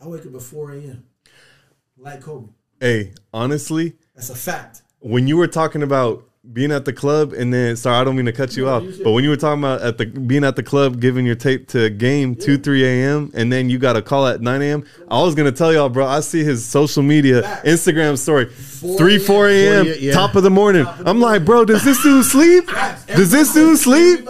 [0.00, 1.06] I wake up at 4 a.m.
[1.96, 2.52] like Kobe.
[2.80, 4.82] Hey, honestly, That's a fact.
[5.00, 8.26] when you were talking about being at the club and then sorry, I don't mean
[8.26, 10.44] to cut you No, off, you but when you were talking about at the being
[10.44, 13.30] at the club, giving your tape to game two, three a.m.
[13.34, 14.84] and then you got a call at nine a.m.
[15.08, 16.06] I was gonna tell y'all, bro.
[16.06, 17.42] I see his social media.
[17.64, 19.86] Instagram story, 4 three, four a.m.
[19.98, 20.12] yeah.
[20.12, 20.86] top of the morning.
[21.04, 22.66] I'm like, bro, does this dude sleep?
[23.06, 24.26] Does this dude sleep?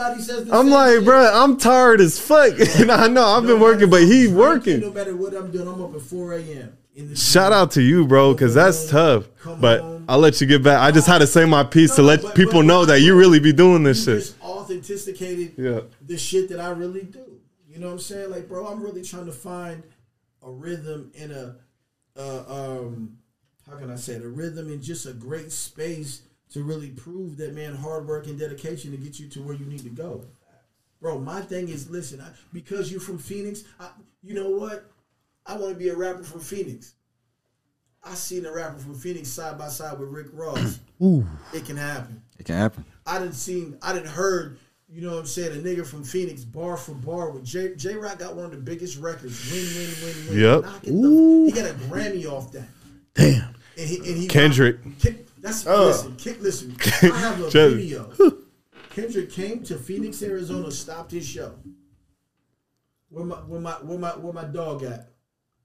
[0.52, 2.54] I'm like, bro, I'm tired as fuck.
[2.78, 4.80] and I know I've been working, but matter- working.
[4.80, 6.76] No matter what I'm doing, I'm up at 4 a.m.
[6.94, 9.26] the Shout out to you, bro, because that's tough.
[9.40, 9.95] Come But on.
[10.08, 10.80] I'll let you get back.
[10.80, 13.16] I just had to say my piece to let but- people but- know that you
[13.16, 14.18] really be doing this shit.
[14.20, 15.80] just authenticated Yeah.
[16.04, 17.40] the shit that I really do.
[17.68, 18.30] You know what I'm saying?
[18.30, 19.82] Like, bro, I'm really trying to find
[20.42, 21.56] a rhythm in a,
[22.16, 23.18] uh, um,
[23.68, 24.24] how can I say it?
[24.24, 28.38] A rhythm in just a great space to really prove that man hard work and
[28.38, 30.24] dedication to get you to where you need to go.
[31.00, 33.88] Bro, my thing is, listen, I, because you're from Phoenix, I,
[34.22, 34.90] you know what?
[35.44, 36.94] I want to be a rapper from Phoenix.
[38.06, 40.78] I seen a rapper from Phoenix side by side with Rick Ross.
[41.02, 41.26] Ooh.
[41.52, 42.22] It can happen.
[42.38, 42.84] It can happen.
[43.06, 46.44] I didn't seen, I didn't heard, you know what I'm saying, a nigga from Phoenix
[46.44, 49.50] bar for bar with J Jay Rock got one of the biggest records.
[49.50, 50.38] Win, win, win, win.
[50.40, 50.62] Yep.
[50.62, 52.68] Knocking the, he got a Grammy off that.
[53.14, 53.54] Damn.
[53.78, 54.78] And he, and he Kendrick.
[55.00, 55.86] Ki- that's Oh.
[55.86, 56.16] listen.
[56.16, 56.76] Ki- listen.
[57.02, 58.12] I have a Just- video.
[58.90, 61.54] Kendrick came to Phoenix, Arizona, stopped his show.
[63.10, 65.10] Where my where my where my where my dog at?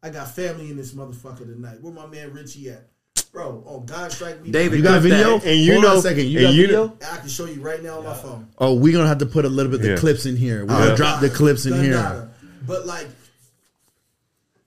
[0.04, 1.78] I got family in this motherfucker tonight.
[1.82, 2.88] Where my man Richie at?
[3.32, 4.52] Bro, oh God strike me.
[4.52, 5.18] David You got a Clip that.
[5.40, 5.52] video?
[5.52, 6.26] And you Hold on know- a second.
[6.28, 6.86] You and got you video?
[6.88, 8.48] know- I can show you right now on my phone.
[8.58, 9.98] Oh, we're gonna have to put a little bit of the Yeah.
[9.98, 10.66] clips in here.
[10.66, 10.84] We're Yeah.
[10.86, 12.30] gonna drop the clips in here.
[12.68, 13.08] But like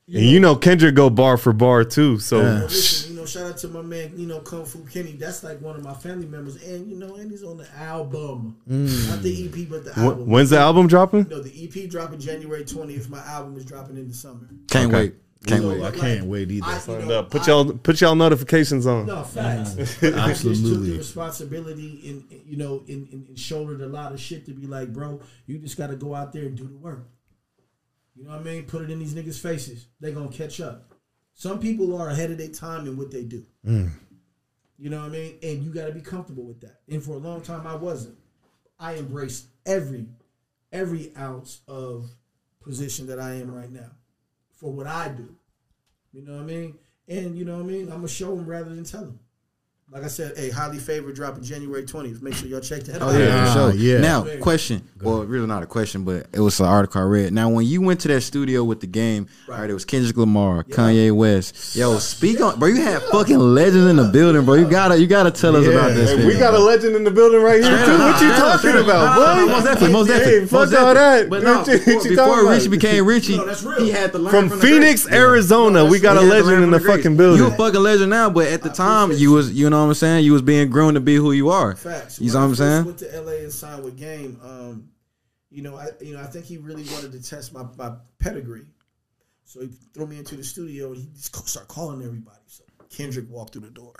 [0.06, 2.18] And you know Kendrick go bar for bar too.
[2.20, 2.62] So Yeah.
[2.62, 5.12] Listen, you know, shout out to my man, you know, Kung Fu Kenny.
[5.12, 8.56] That's like one of my family members, and you know, and he's on the album,
[8.68, 9.08] mm.
[9.08, 10.26] not the EP, but the wh- album.
[10.28, 11.26] when's the album dropping?
[11.28, 13.08] No, the EP dropping January twentieth.
[13.08, 14.48] My album is dropping in the summer.
[14.70, 14.96] Can't Okay.
[14.96, 15.14] wait.
[15.46, 15.76] Can't So, wait.
[15.76, 16.66] I like, can't wait either.
[16.66, 17.30] I- you know, up.
[17.30, 19.06] Put I- y'all put y'all notifications on.
[19.06, 19.70] No facts.
[19.74, 20.18] Mm.
[20.18, 24.12] I just took the responsibility and and, you know, and, and, and shouldered a lot
[24.12, 26.66] of shit to be like, bro, you just got to go out there and do
[26.66, 27.08] the work.
[28.16, 28.62] You know what I mean?
[28.64, 29.86] Put it in these niggas' faces.
[30.00, 30.93] They gonna catch up.
[31.34, 33.44] Some people are ahead of their time in what they do.
[33.66, 33.90] Mm.
[34.78, 35.38] You know what I mean?
[35.42, 36.80] And you got to be comfortable with that.
[36.88, 38.16] And for a long time, I wasn't.
[38.78, 40.06] I embraced every
[40.72, 42.10] every ounce of
[42.60, 43.90] position that I am right now
[44.52, 45.36] for what I do.
[46.12, 46.78] You know what I mean?
[47.08, 47.82] and you know what I mean.
[47.82, 49.20] I'm gonna show them rather than tell them.
[49.94, 52.20] Like I said, a highly favored dropping January 20th.
[52.20, 53.14] Make sure y'all check that Oh out.
[53.16, 53.80] yeah, Ah, for sure.
[53.80, 54.00] yeah.
[54.00, 54.82] Now, question.
[55.00, 57.32] Well, really not a question, but it was an article I read.
[57.32, 59.60] Now, when you went to that studio with the game, Right.
[59.60, 59.70] right?
[59.70, 61.76] It was Kendrick Lamar, Kanye West.
[61.76, 62.70] Yo, speak on, bro.
[62.70, 64.54] You had fucking legends in the building, bro.
[64.54, 66.10] You gotta, you gotta tell us about this.
[66.10, 67.96] Hey, man, we got a legend in the building right here too.
[67.98, 69.14] What you talking about,
[69.46, 69.52] boy?
[69.52, 70.46] Most definitely, most Hey, definitely.
[70.48, 71.22] fuck most all definitely.
[71.22, 71.30] that.
[71.30, 72.70] But no, you- before, you before talking Richie about?
[72.72, 73.80] became Richie, No, that's real.
[73.80, 75.16] he had to learn From from Phoenix, greats.
[75.16, 77.40] Arizona, we got a He had to legend in from the fucking building.
[77.44, 79.94] You a fucking legend now, but at the time, you was, you know what I'm
[79.94, 80.24] saying?
[80.24, 81.76] You was being groomed to be who you are.
[81.76, 82.20] Facts.
[82.20, 82.84] You know what I'm saying?
[82.84, 84.38] Went to LA and signed with Game.
[84.42, 84.90] Um,
[85.50, 88.66] you know, I you know I think he really wanted to test my, my pedigree,
[89.44, 92.40] so he threw me into the studio and he just started calling everybody.
[92.46, 93.94] So Kendrick walked through the door,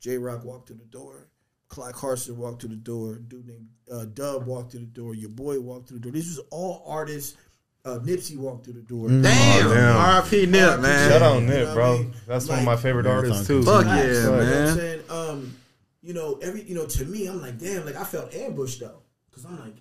[0.00, 1.28] Jay Rock walked through the door,
[1.68, 5.30] Clyde Carson walked through the door, dude named uh, Dub walked through the door, your
[5.30, 6.12] boy walked through the door.
[6.12, 7.36] These was all artists.
[7.84, 9.08] Uh, Nipsey walked through the door.
[9.08, 9.96] Damn, Oh, damn.
[9.96, 10.46] R.I.P.
[10.46, 10.82] Nip, R.I.P.
[10.82, 11.10] man.
[11.10, 11.98] Shout out You know Nip, what I bro.
[11.98, 12.14] mean?
[12.26, 13.62] That's one of my favorite Marathon artists too.
[13.62, 14.76] Fuck Facts, yeah, you know what I'm man.
[14.76, 15.00] saying?
[15.08, 15.56] Um,
[16.02, 19.00] you know, every you know, to me, I'm like, damn, like I felt ambushed though,
[19.30, 19.76] because I'm like,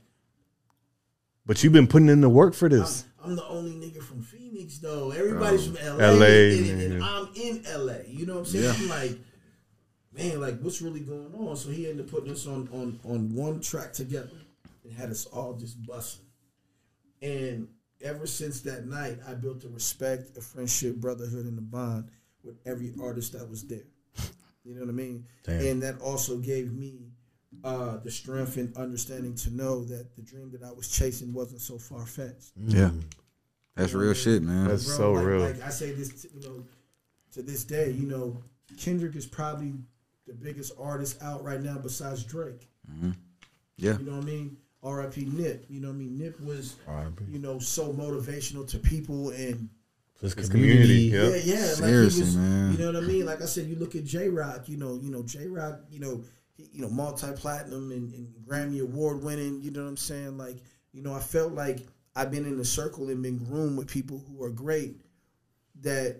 [1.45, 3.05] But you've been putting in the work for I'm, this.
[3.23, 5.11] I'm the only nigga from Phoenix though.
[5.11, 7.03] Everybody's from LA, LA, and, and.
[7.03, 7.93] I'm in LA.
[8.07, 8.63] You know what I'm saying?
[8.63, 8.73] Yeah.
[8.77, 9.19] I'm like,
[10.13, 11.55] man, like what's really going on?
[11.57, 14.29] So he ended up putting us on on on one track together
[14.85, 16.25] and had us all just busting.
[17.21, 17.67] And
[18.01, 22.09] ever since that night, I built a respect, a friendship, brotherhood, and a bond
[22.43, 23.87] with every artist that was there.
[24.63, 25.25] You know what I mean?
[25.43, 25.65] Damn.
[25.65, 27.07] And that also gave me
[27.63, 31.61] uh, the strength and understanding to know that the dream that I was chasing wasn't
[31.61, 32.51] so far fetched.
[32.55, 32.91] Yeah,
[33.75, 34.67] that's real shit, man.
[34.67, 35.39] That's so like, real.
[35.39, 36.65] Like I say this, to, you know,
[37.33, 38.37] to this day, you know,
[38.77, 39.73] Kendrick is probably
[40.27, 42.69] the biggest artist out right now besides Drake.
[43.77, 43.97] Yeah.
[43.97, 44.57] You know what I mean?
[44.83, 45.25] R.I.P.
[45.25, 45.65] Nip.
[45.69, 46.17] You know what I mean?
[46.17, 47.25] Nip was, R.I.P..
[47.29, 49.69] you know, so motivational to people and
[50.21, 51.11] This This community.
[51.11, 51.73] community, yeah, yeah.
[51.79, 52.71] Like he was, man.
[52.71, 53.25] You know what I mean?
[53.25, 54.69] Like I said, you look at Jay Rock.
[54.69, 55.81] You know, you know Jay Rock.
[55.89, 56.23] You know,
[56.53, 59.61] he, you know, multi platinum and, and Grammy award winning.
[59.61, 60.37] You know what I'm saying?
[60.37, 60.57] Like,
[60.93, 61.79] you know, I felt like
[62.15, 64.95] I've been in a circle and been groomed with people who are great.
[65.81, 66.17] That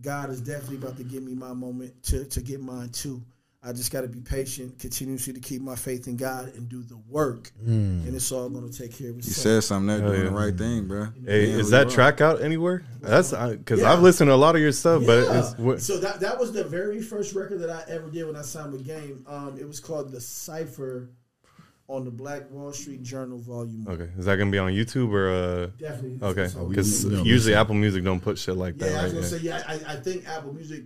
[0.00, 3.22] God is definitely about to give me my moment to to get mine too.
[3.64, 6.82] I just got to be patient, continuously to keep my faith in God and do
[6.82, 9.24] the work, and it's all going to take care of itself.
[9.24, 9.62] You itself.
[9.62, 10.28] said something there, Hell doing yeah.
[10.30, 11.06] the right thing, bro.
[11.24, 11.90] Hey, Yeah, is that are.
[11.90, 12.84] track out anywhere?
[13.00, 13.92] That's because Yeah.
[13.92, 15.38] I've listened to a lot of your stuff, but Yeah.
[15.38, 18.34] it's what, so that that was the very first record that I ever did when
[18.34, 19.24] I signed with Game.
[19.28, 21.10] Um, it was called the Cipher
[21.86, 23.86] on the Black Wall Street Journal Volume.
[23.88, 24.08] Okay.
[24.18, 25.66] Is that gonna be on YouTube or uh?
[25.78, 26.18] Definitely.
[26.20, 28.90] Okay, because we- we- usually Apple Music don't put shit like that.
[28.90, 29.00] yeah.
[29.00, 29.22] I was right?
[29.30, 29.58] gonna Yeah.
[29.62, 29.88] say yeah.
[29.88, 30.84] I, I think Apple Music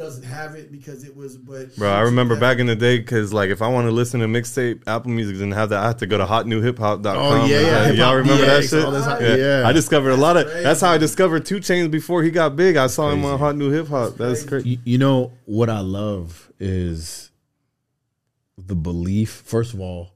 [0.00, 3.34] doesn't have it because it was, but Bro, I remember back in the day because
[3.34, 5.84] like if I want to listen to mixtape, Apple Music didn't have that.
[5.84, 7.04] I had to go to hotnewhiphop.com.
[7.06, 8.90] Oh, yeah, and, yeah, like, y'all remember that shit?
[8.90, 9.36] this hot- yeah.
[9.36, 9.68] yeah.
[9.68, 10.46] I discovered a lot of.
[10.46, 12.76] That's That's how I discovered 2 Chainz before he got big.
[12.76, 13.38] I saw him on.
[13.38, 14.16] Hot New Hip Hop.
[14.16, 14.70] That's crazy.
[14.70, 17.30] You, you know what I love is
[18.56, 19.42] the belief.
[19.44, 20.14] First of all,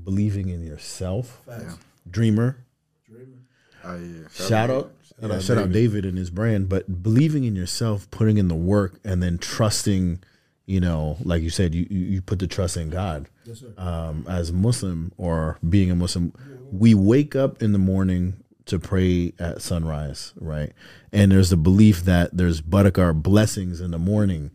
[0.00, 1.76] believing in yourself, Facts.
[2.08, 2.64] dreamer.
[3.08, 3.38] Dreamer.
[3.82, 4.46] Oh yeah.
[4.46, 6.02] Shout out, Shout yeah, out shout out David.
[6.02, 10.22] David and his brand, but believing in yourself, putting in the work, and then trusting.
[10.66, 13.28] You know, like you said, you you, put the trust in God.
[13.44, 13.74] Yes, sir.
[13.76, 16.32] um, as a Muslim or being a Muslim,
[16.72, 20.72] we wake up in the morning to pray at sunrise, right?
[21.12, 24.50] And there's a belief that there's barakah blessings in the morning.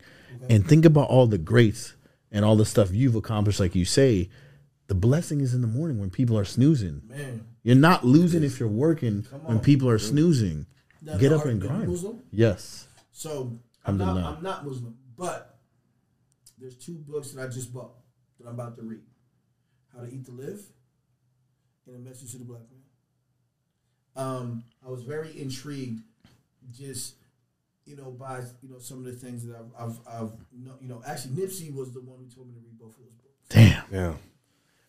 [0.48, 1.94] And think about all the greats
[2.32, 4.28] and all the stuff you've accomplished, like you say.
[4.88, 7.02] The blessing is in the morning when people are snoozing.
[7.08, 10.66] Man, You're not losing if you're working when people are snoozing.
[11.02, 11.88] Now, Get up are and you grind.
[11.88, 12.22] Muslim?
[12.30, 12.86] Yes.
[13.12, 14.36] So I'm not, Alhamdulillah.
[14.36, 15.58] I'm not Muslim, but
[16.58, 17.92] there's two books that I just bought
[18.38, 19.00] that I'm about to read:
[19.94, 20.60] How to Eat to Live
[21.86, 24.26] and A Message to the Black Man.
[24.26, 26.02] Um, I was very intrigued,
[26.70, 27.14] just
[27.86, 31.02] you know, by you know some of the things that I've, I've, I've you know.
[31.06, 33.48] Actually, Nipsey was the one who told me to read both of those books.
[33.48, 33.84] Damn.
[33.90, 34.14] Yeah.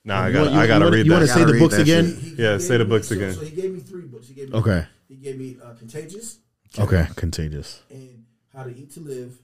[0.04, 0.54] Nah, I got.
[0.54, 1.34] I gotta read You want that.
[1.34, 2.06] to say the read books that again?
[2.06, 3.34] He- he Yeah, gave say the books so, again.
[3.34, 4.28] So he gave me three books.
[4.28, 4.86] He gave me Okay.
[5.08, 6.40] He gave me uh, Contagious
[6.80, 7.08] Okay.
[7.16, 7.82] Contagious.
[7.90, 9.38] and How to Eat to Live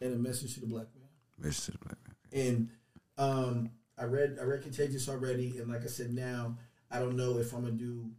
[0.00, 1.08] and A Message to the Black Man.
[1.38, 2.16] Message to the black man.
[2.32, 2.68] and
[3.18, 6.56] um, I read I read Contagious already, and like I said, now
[6.90, 8.10] I don't know if I'm gonna do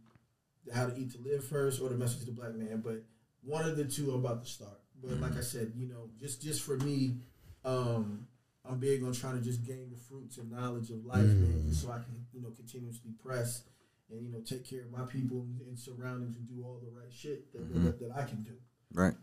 [0.64, 3.02] the How to Eat to Live first or the Message to the Black Man, but
[3.42, 4.80] one of the two I'm about to start.
[5.02, 7.16] But like I said, you know, just just for me,
[7.64, 8.26] um,
[8.68, 11.82] I'm big on trying to just gain the fruits and knowledge of life, man, just
[11.82, 13.62] so I can you know continuously press
[14.10, 16.90] and you know take care of my people and, and surroundings and do all the
[16.90, 18.04] right shit that, that, mm-hmm.
[18.04, 18.52] that I can do.
[18.92, 19.14] Right.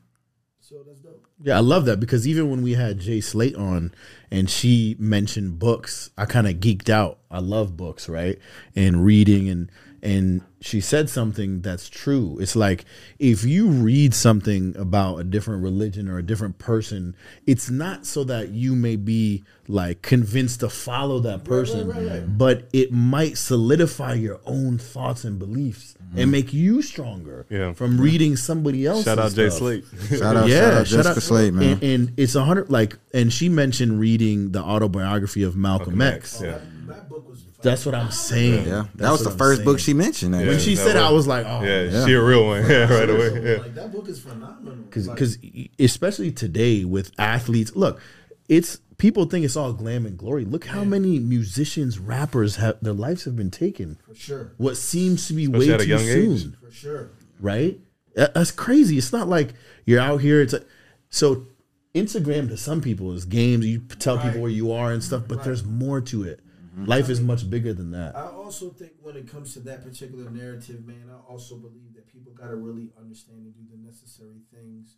[0.60, 1.28] So that's dope.
[1.44, 3.94] Yeah, I love that because even when we had Jay Slate on,
[4.32, 6.10] and she mentioned books.
[6.18, 7.20] I kind of geeked out.
[7.30, 8.40] I love books, right?
[8.76, 9.72] And reading and
[10.02, 12.40] and she said something that's true.
[12.42, 12.86] It's like
[13.20, 18.24] if you read something about a different religion or a different person, it's not so
[18.24, 22.38] that you may be like convinced to follow that person, right, right.
[22.38, 26.32] but it might solidify your own thoughts and beliefs and mm-hmm.
[26.32, 27.74] make you stronger Yeah.
[27.74, 29.06] from reading somebody else.
[29.06, 29.86] Shout out Jay Slate.
[30.10, 31.74] Shout out, yeah, shout out shout Jessica out- Slade, man.
[31.74, 36.42] And, and it's a hundred like, and she mentioned reading the autobiography of Malcolm, X.
[36.42, 36.48] Yeah.
[36.48, 37.45] Oh, that, that book was.
[37.66, 38.68] That's what I'm saying.
[38.68, 39.66] yeah, That's that was the I'm first saying.
[39.66, 40.34] book she mentioned.
[40.34, 40.40] Yeah.
[40.42, 42.06] When When she that said, I was- was like, oh, Yeah, Yeah.
[42.06, 42.64] she a real one.
[42.70, 43.42] Yeah, right away.
[43.44, 43.58] Yeah.
[43.62, 44.76] Like that book is phenomenal.
[44.86, 45.38] because Like, because
[45.80, 48.00] especially today with athletes, look,
[48.48, 50.46] it's people think it's all glam and glory.
[50.46, 53.98] Look how many musicians, rappers have their lives have been taken.
[54.08, 56.54] for sure, What seems to be Especially way at a too young soon, age.
[56.64, 57.10] for sure.
[57.42, 57.80] right?
[58.16, 58.98] That's crazy.
[58.98, 59.54] It's not like
[59.86, 60.40] you're out here.
[60.42, 60.66] It's like,
[61.10, 61.48] so
[61.94, 63.66] Instagram to some people is games.
[63.66, 66.40] You tell people where you are and stuff, but there's more to it.
[66.78, 68.16] Life is much bigger than that.
[68.16, 72.12] I also think when it comes to that particular narrative, man, I also believe that
[72.12, 74.98] people got to really understand and do the necessary things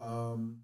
[0.00, 0.58] um,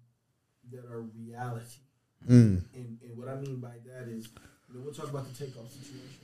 [0.71, 1.81] that are reality.
[2.29, 2.63] Mm.
[2.75, 4.29] And, and what I mean by that is,
[4.69, 6.19] you know, we'll talk about the Takeoff situation.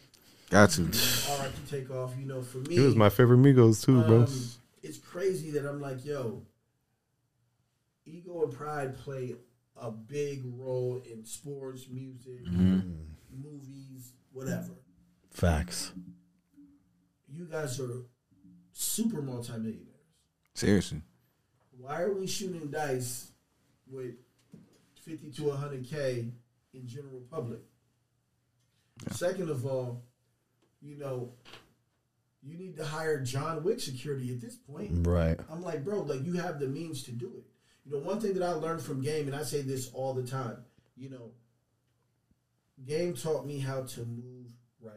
[0.50, 0.84] got to.
[0.84, 2.14] You know, all right, to take off.
[2.20, 4.24] You know, for me, He was my favorite Migos too, bro.
[4.24, 4.50] um,
[4.84, 6.44] it's crazy that I'm like, yo,
[8.06, 9.36] ego and pride play
[9.76, 12.46] a big role in sports, music,
[13.32, 14.72] movies, whatever.
[15.32, 15.92] Facts.
[17.28, 18.04] You guys are
[18.72, 19.86] super multimillionaires.
[20.54, 21.02] Seriously,
[21.78, 23.32] Why are we shooting dice
[23.90, 24.16] with
[24.96, 26.32] 50 to 100K
[26.74, 27.60] in general public?
[29.12, 30.04] Second of all,
[30.82, 31.32] you know,
[32.42, 35.08] you need to hire John Wick security at this point.
[35.08, 35.40] Right.
[35.50, 37.46] I'm like, bro, like you have the means to do it.
[37.86, 40.24] You know, one thing that I learned from game, and I say this all the
[40.26, 40.58] time,
[40.98, 41.32] you know,
[42.86, 44.48] game taught me how to move
[44.82, 44.94] right.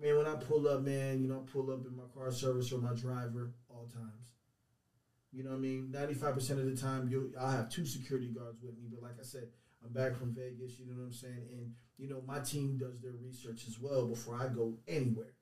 [0.00, 2.72] Man, when I pull up, man, you know, I pull up in my car service
[2.72, 4.08] or my driver all times.
[5.32, 5.94] You know what I mean?
[5.94, 8.88] 95% of the time, you I'll have two security guards with me.
[8.92, 9.48] But like I said,
[9.84, 11.48] I'm back from Vegas, you know what I'm saying?
[11.50, 15.32] And, you know, my team does their research as well before I go anywhere.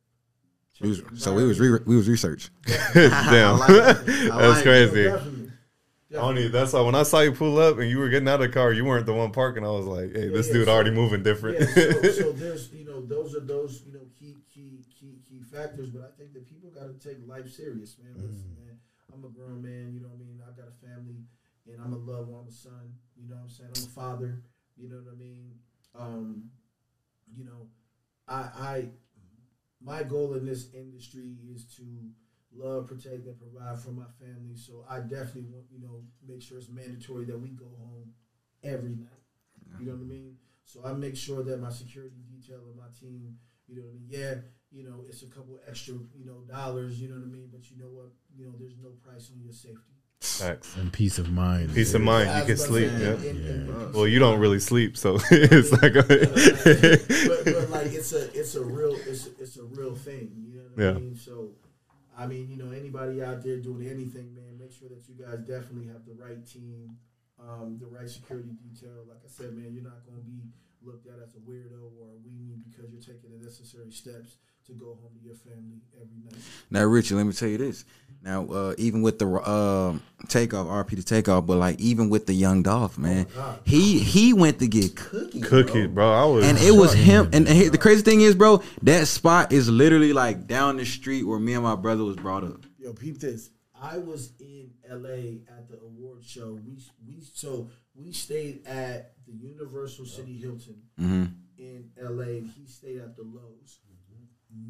[0.80, 2.50] we was, so we was re- we was research.
[2.94, 3.70] Damn, like.
[3.70, 4.62] I that's it.
[4.62, 5.50] crazy.
[6.10, 6.28] Definitely.
[6.28, 8.48] Only that's why when I saw you pull up and you were getting out of
[8.48, 9.64] the car, you weren't the one parking.
[9.64, 12.32] I was like, "Hey, Yeah, this yeah, dude so- already moving different." Yeah, so, so
[12.32, 16.10] there's you know those are those you know key key key key factors, but I
[16.18, 18.12] think that people got to take life serious, man.
[18.16, 18.76] Listen, man,
[19.14, 19.92] I'm a grown man.
[19.94, 20.40] You know what I mean.
[20.44, 21.22] I got a family,
[21.70, 22.40] and I'm a loved one.
[22.42, 22.92] I'm a son.
[23.16, 23.70] You know what I'm saying.
[23.76, 24.42] I'm a father.
[24.76, 25.52] You know what I mean.
[25.94, 26.50] Um,
[27.36, 27.68] you know,
[28.26, 28.88] I I
[29.80, 31.84] my goal in this industry is to
[32.54, 34.56] love, protect, and provide for my family.
[34.56, 38.12] So I definitely want you know make sure it's mandatory that we go home
[38.62, 39.08] every night.
[39.78, 40.36] You know what I mean?
[40.64, 43.36] So I make sure that my security detail and my team,
[43.66, 44.06] you know what I mean?
[44.08, 44.34] Yeah,
[44.70, 47.48] you know, it's a couple extra, you know, dollars, you know what I mean?
[47.52, 48.10] But you know what?
[48.36, 49.94] You know, there's no price on your safety.
[50.20, 50.76] Facts.
[50.76, 51.74] And peace of mind.
[51.74, 52.30] Peace of mind.
[52.38, 52.90] You can sleep.
[52.90, 53.08] Yeah.
[53.14, 55.94] and- and- and peace Well, you don't really sleep, so it's like.
[55.94, 60.32] but, but like it's a it's a real it's it's a real thing.
[60.46, 60.92] You know what Yeah.
[61.00, 61.16] Mean?
[61.16, 61.50] So
[62.16, 65.40] I mean, you know, anybody out there doing anything, man, make sure that you guys
[65.40, 66.96] definitely have the right team,
[67.38, 69.04] um, the right security detail.
[69.08, 70.42] Like I said, man, you're not gonna be
[70.84, 74.72] looked at as a weirdo or a weenie because you're taking the necessary steps to
[74.72, 76.40] go home to your family every night.
[76.70, 77.84] Now, Richie, let me tell you this.
[78.22, 82.34] Now, uh, even with the um takeoff, RP to takeoff, but like even with the
[82.34, 83.60] young Dolph, man, God.
[83.64, 85.88] he he went to get cookie, Cook bro.
[85.88, 86.12] bro.
[86.12, 86.44] I was.
[86.46, 87.30] And it was him.
[87.32, 91.22] And he- the crazy thing is, bro, that spot is literally like down the street
[91.22, 92.60] where me and my brother was brought up.
[92.78, 93.48] Yo, peep this.
[93.82, 96.60] I was in LA at the award show.
[96.66, 96.76] We
[97.06, 97.70] we so
[98.02, 101.24] we stayed at the Universal City Hilton hmm
[101.58, 103.76] in LA, he stayed at the Loews.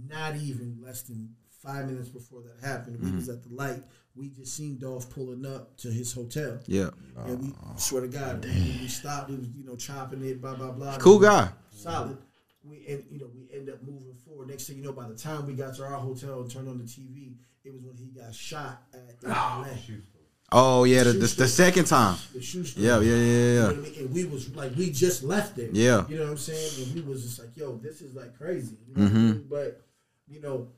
[0.08, 3.82] Not even less than five minutes before that happened, we was at the light.
[4.16, 6.90] We just seen Dolph pulling up to his hotel, Yeah,
[7.26, 9.30] and we swear to God, we, we stopped.
[9.30, 10.98] He was you know chopping it, blah blah blah.
[10.98, 11.48] cool guy.
[11.70, 12.18] solid.
[12.64, 14.48] We and you know we end up moving forward.
[14.48, 16.78] Next thing you know, by the time we got to our hotel and turned on
[16.78, 19.64] the TV, it was when he got shot at in LA.
[20.52, 22.16] Oh yeah, the, the, the second time.
[22.34, 22.82] The shoe store.
[22.82, 23.66] Yeah, yeah, yeah, You know yeah.
[23.68, 23.94] what I mean?
[24.00, 25.70] And we was like, we just left it.
[25.72, 26.04] Yeah.
[26.08, 26.70] You know what I'm saying?
[26.86, 28.76] And we was just like, yo, this is like crazy.
[28.88, 29.26] You know what I Mm-hmm.
[29.30, 29.46] mean?
[29.48, 29.82] But,
[30.28, 30.68] you know,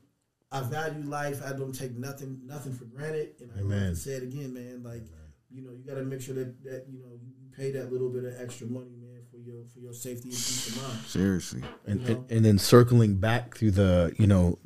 [0.51, 1.41] I value life.
[1.43, 3.29] I don't take nothing nothing for granted.
[3.41, 3.79] And I Amen.
[3.87, 4.83] like to say it again, man.
[4.83, 5.01] Like,
[5.49, 8.09] you know, you got to make sure that that you know you pay that little
[8.09, 10.99] bit of extra money, man, for your for your safety and peace of mind.
[11.07, 11.63] Seriously.
[11.87, 14.59] and, and and then circling back through the you know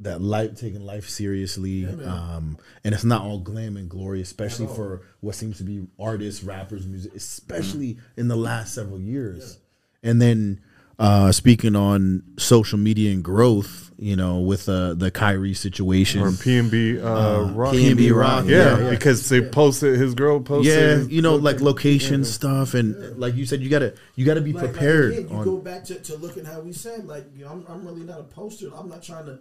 [0.00, 5.02] that life taking life seriously, um, and it's not all glam and glory, especially for
[5.20, 9.58] what seems to be artists, rappers, music, especially in the last several years.
[10.02, 10.60] And then
[10.98, 16.28] uh, speaking on social media and growth, you know, with uh, the Kyrie situation, Or
[16.30, 17.74] PNB uh, Rock.
[17.74, 18.90] PNB Rock, Yeah, yeah, yeah.
[18.90, 20.74] because they posted his girl posted.
[20.74, 24.52] yeah, you know, like location stuff, and like you said, you gotta you gotta be
[24.52, 25.12] Like, like, prepared.
[25.14, 27.64] again, you on, go back to, to looking how we said, like, you know, I'm,
[27.66, 28.68] I'm really not a poster.
[28.76, 29.38] I'm not trying to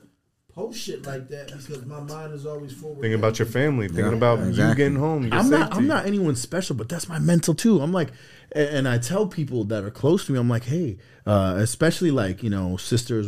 [0.56, 3.02] post shit like that because my mind is always forward.
[3.02, 5.24] thinking about your family, thinking Yeah, about you getting home.
[5.28, 5.78] Your I'm not safety.
[5.78, 7.82] I'm not anyone special, but that's my mental too.
[7.82, 8.12] I'm like,
[8.54, 12.12] and, and I tell people that are close to me, I'm like, hey, uh, especially
[12.12, 13.28] like you know sisters,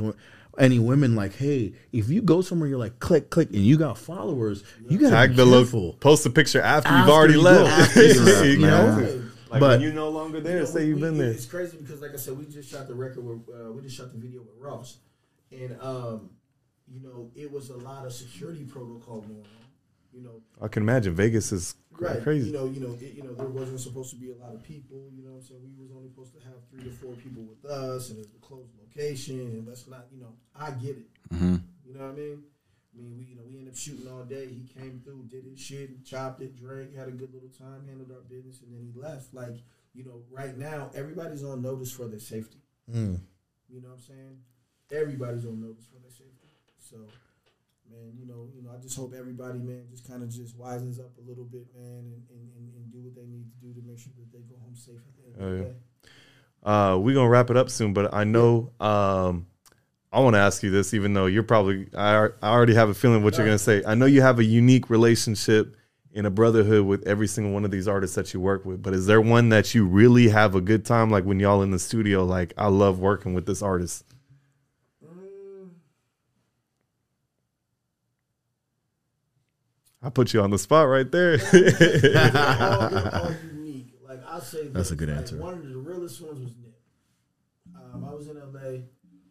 [0.57, 3.97] any women, like, hey, if you go somewhere, you're like, click, click, and you got
[3.97, 5.87] followers, you gotta Tag be the careful.
[5.87, 5.99] look.
[5.99, 7.69] Post a picture after, you've already you left.
[7.97, 8.99] after you left, You you know?
[8.99, 9.23] know?
[9.49, 11.29] Like But- when you no longer there, You know, say we- you've been there.
[11.31, 13.95] It's crazy because, like I said, we just shot the record with, uh, we just
[13.95, 14.97] shot the video with Ross,
[15.51, 16.29] and um,
[16.87, 19.67] you know, it was a lot of security protocol going on.
[20.13, 22.23] You know, I can imagine Vegas is right?
[22.23, 22.47] crazy.
[22.49, 24.63] You know, you know, it, you know, there wasn't supposed to be a lot of
[24.63, 25.09] people.
[25.13, 27.43] You know, what I'm saying we was only supposed to have three to four people
[27.43, 31.07] with us, and it's a closed location, and that's not, you know, I get it.
[31.33, 31.55] Mm-hmm.
[31.85, 32.43] You know what I mean?
[32.97, 34.47] I mean, we you know we ended up shooting all day.
[34.47, 38.11] He came through, did his shit, chopped it, drank, had a good little time, handled
[38.11, 39.33] our business, and then he left.
[39.33, 39.61] Like
[39.93, 42.61] you know, right now everybody's on notice for their safety.
[42.91, 43.19] Mm.
[43.69, 44.37] You know what I'm saying?
[44.91, 46.36] Everybody's on notice for their safety.
[46.89, 46.95] So,
[47.91, 50.99] man, you know, you know, I just hope everybody, man, just kind of just wisens
[50.99, 53.73] up a little bit, man, and, and, and, and do what they need to do
[53.73, 55.63] to make sure that they go home safe at the end of Oh, the yeah.
[55.69, 55.75] day.
[56.63, 59.47] Uh, we're gonna wrap it up soon, but I know um,
[60.13, 62.93] I want to ask you this, even though you're probably I, I already have a
[62.93, 63.83] feeling what you're gonna say.
[63.85, 65.75] I know you have a unique relationship
[66.13, 68.93] in a brotherhood with every single one of these artists that you work with, but
[68.93, 71.11] is there one that you really have a good time?
[71.11, 74.03] Like when y'all in the studio, like I love working with this artist.
[80.01, 81.37] I put you on the spot right there.
[81.37, 83.93] they're all, they're all unique.
[84.07, 85.37] Like I'll say, That's a good like, answer.
[85.37, 86.77] One of the realest ones was Nip.
[87.75, 88.85] Um, I was in LA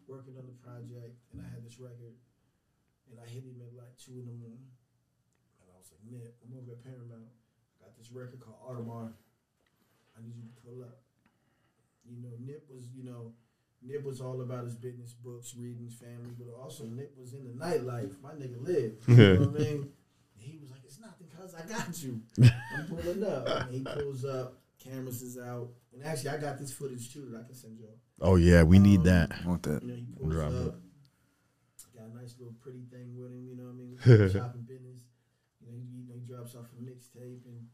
[0.07, 2.15] working on the project, and I had this record,
[3.09, 4.67] and I hit him at like two in the morning,
[5.63, 7.31] and I was like, Nip, I'm over at Paramount.
[7.79, 9.15] I got this record called Audemars.
[10.17, 10.99] I need you to pull up.
[12.03, 13.31] You know, Nip was, you know,
[13.81, 17.51] Nip was all about his business, books, reading, family, but also Nip was in the
[17.55, 18.19] nightlife.
[18.21, 19.07] My nigga lived.
[19.07, 19.91] You know what I mean?
[21.49, 23.47] He was like, "It's nothing, cause I got you." I'm pulling up.
[23.67, 24.53] And he pulls up.
[24.83, 27.97] Cameras is out, and actually, I got this footage too that I can send y'all.
[28.21, 29.31] Oh yeah, we need Um, that.
[29.43, 29.81] I want that.
[29.83, 30.53] You know, he pulls Drop up.
[30.67, 30.73] it.
[31.97, 33.47] Got a nice little pretty thing with him.
[33.49, 34.29] You know what I mean?
[34.31, 35.01] Shopping business.
[35.59, 37.65] You know, he, you know, he drops off a mixtape, and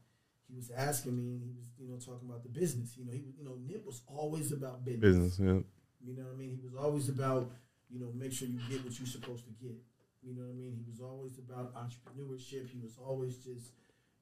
[0.48, 2.96] he was asking me, and he was, you know, talking about the business.
[2.96, 5.36] You know, he, was- you know, Nip was always about business.
[5.36, 5.60] Business, yeah.
[6.08, 6.50] you know what I mean?
[6.50, 7.52] He was always about,
[7.90, 9.76] you know, make sure you get what you're supposed to get.
[10.24, 10.72] You know what I mean?
[10.74, 12.68] He was always about entrepreneurship.
[12.70, 13.72] He was always just,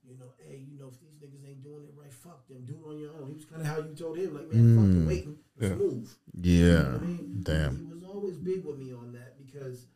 [0.02, 2.64] you know, hey, you know, if these niggas ain't doing it right, fuck them.
[2.66, 3.28] Do it on your own.
[3.28, 5.06] He was kind of how you told him, like, man, fuck the Mm.
[5.06, 5.38] waiting.
[5.56, 5.76] Let's Yeah.
[5.76, 6.18] move.
[6.34, 7.40] You know Yeah, what I mean?
[7.42, 7.76] damn.
[7.76, 9.86] He was always big with me on that because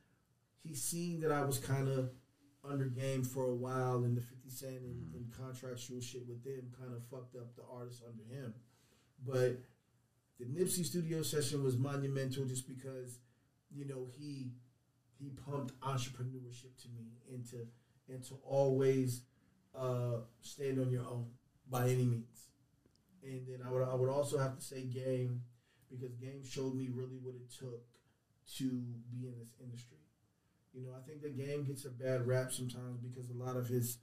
[0.62, 2.10] he seen that I was kind of
[2.62, 6.70] under game for a while, and the 50 Cent and, and contractual shit with them
[6.78, 8.54] kind of fucked up the artists under him.
[9.24, 9.60] But
[10.38, 13.18] the Nipsey studio session was monumental just because,
[13.70, 14.52] you know, he
[15.18, 17.66] he pumped entrepreneurship to me and to
[18.08, 19.22] and to always
[19.76, 21.26] uh, stand on your own
[21.70, 22.48] by any means.
[23.22, 25.42] And then I would I would also have to say game
[25.90, 27.84] because game showed me really what it took
[28.58, 28.64] to
[29.10, 29.98] be in this industry.
[30.72, 33.66] You know, I think the game gets a bad rap sometimes because a lot of
[33.66, 33.98] his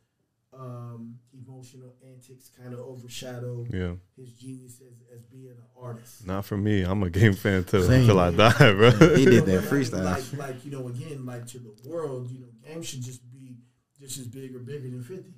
[0.57, 3.93] um, emotional antics kind of overshadow Yeah.
[4.15, 6.25] his genius as, as being an artist.
[6.27, 6.83] Not for me.
[6.83, 8.05] I'm a game fan till, Same.
[8.05, 8.91] till I die, bro.
[9.15, 10.05] He did that freestyle.
[10.05, 13.57] Like, like, you know, again, like to the world, you know, game should just be
[13.99, 15.33] just as big or bigger than 50.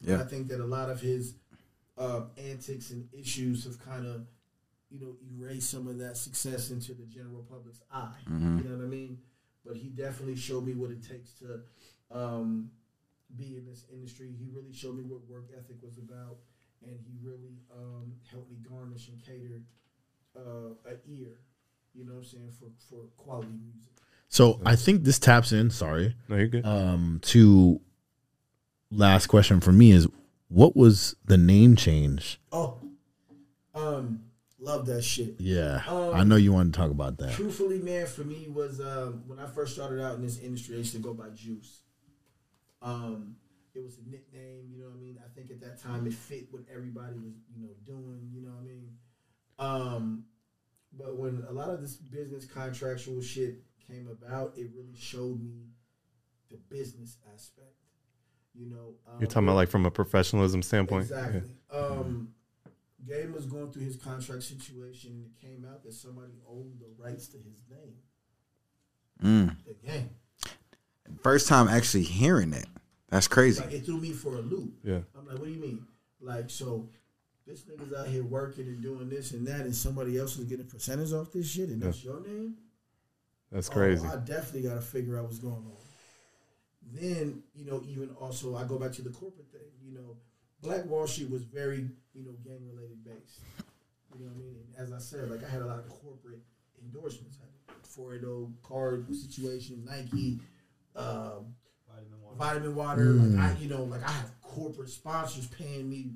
[0.00, 0.20] Yeah.
[0.20, 1.34] I think that a lot of his
[1.98, 4.26] uh, antics and issues have kind of,
[4.90, 8.20] you know, erased some of that success into the general public's eye.
[8.30, 8.58] Mhm.
[8.62, 9.18] You know what I mean?
[9.64, 11.60] But he definitely showed me what it takes to
[12.10, 12.70] um,
[13.34, 14.30] be in this industry.
[14.38, 16.36] He really showed me what work ethic was about,
[16.82, 19.62] and he really um, helped me garnish and cater
[20.36, 21.38] uh, an ear.
[21.94, 23.90] You know what I'm saying for for quality music.
[24.28, 25.70] So I think this taps in.
[25.70, 26.66] Sorry, No, you're good.
[26.66, 27.80] um, to
[28.90, 30.06] last question for me is
[30.48, 32.38] what was the name change?
[32.52, 32.78] Oh,
[33.74, 34.20] um,
[34.58, 35.34] love that shit.
[35.38, 37.32] Yeah, Um, I know you want to talk about that.
[37.32, 40.78] Truthfully, man, for me was um, when I first started out in this industry, I
[40.78, 41.80] used to go by Juice.
[42.82, 43.36] Um,
[43.74, 45.18] it was a nickname, you know what I mean.
[45.24, 48.30] I think at that time it fit what everybody was, you know, doing.
[48.32, 48.90] You know what I mean.
[49.58, 50.24] Um,
[50.92, 55.66] but when a lot of this business contractual shit came about, it really showed me
[56.50, 57.74] the business aspect.
[58.54, 61.02] You know, um, You're talking about like from a professionalism standpoint.
[61.02, 61.42] Exactly.
[61.70, 62.28] Um,
[63.06, 66.88] Game was going through his contract situation, and it came out that somebody owned the
[66.98, 67.94] rights to his name.
[69.22, 69.56] Mm.
[69.64, 70.10] The game.
[71.26, 72.66] First time actually hearing that.
[73.08, 73.60] That's crazy.
[73.60, 74.74] Like it threw me for a loop.
[74.84, 75.00] Yeah.
[75.18, 75.84] I'm like, what do you mean?
[76.20, 76.88] Like, so
[77.44, 80.66] this nigga's out here working and doing this and that, and somebody else is getting
[80.66, 82.54] percentage off this shit, and that's your name.
[83.50, 84.06] That's Oh, crazy.
[84.06, 85.72] I definitely got to figure out what's going on.
[86.92, 89.68] Then, you know, even also, I go back to the corporate thing.
[89.84, 90.16] You know,
[90.62, 93.40] Black Wall Street was very, you know, gang related based.
[94.16, 94.54] You know what I mean?
[94.58, 96.42] And as I said, like I had a lot of corporate
[96.84, 97.38] endorsements.
[97.42, 100.38] I had 480 card situation, Nike,
[100.96, 101.54] um,
[102.36, 103.04] vitamin water.
[103.04, 106.12] Like I, you know, like I have corporate sponsors paying me,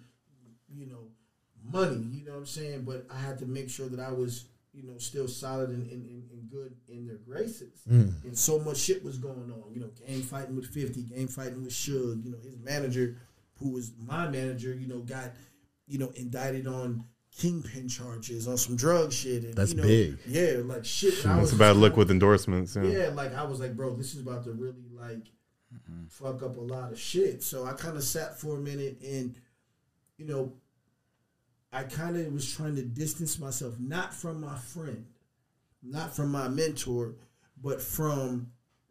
[0.68, 1.08] you know,
[1.64, 2.04] money.
[2.10, 2.82] You know what I'm saying?
[2.82, 6.04] But I had to make sure that I was, you know, still solid and, and,
[6.06, 7.82] and, and good in their graces.
[8.24, 9.72] And so much shit was going on.
[9.72, 12.24] You know, game fighting with 50, game fighting with Suge.
[12.24, 13.16] You know, his manager,
[13.58, 15.32] who was my manager, you know, got,
[15.86, 17.04] you know, indicted on
[17.36, 19.44] kingpin charges on some drug shit.
[19.44, 20.18] And, That's you know, big.
[20.26, 21.24] Yeah, like shit.
[21.24, 22.76] and I It's was a bad just look with endorsements.
[22.76, 22.82] Yeah.
[22.84, 25.26] yeah, like I was like, bro, this is about to really like
[26.08, 27.42] fuck up a lot of shit.
[27.42, 29.34] So I kind of sat for a minute and,
[30.16, 30.52] you know,
[31.72, 35.06] I kind of was trying to distance myself, not from my friend,
[35.82, 37.14] not from my mentor,
[37.62, 38.48] but from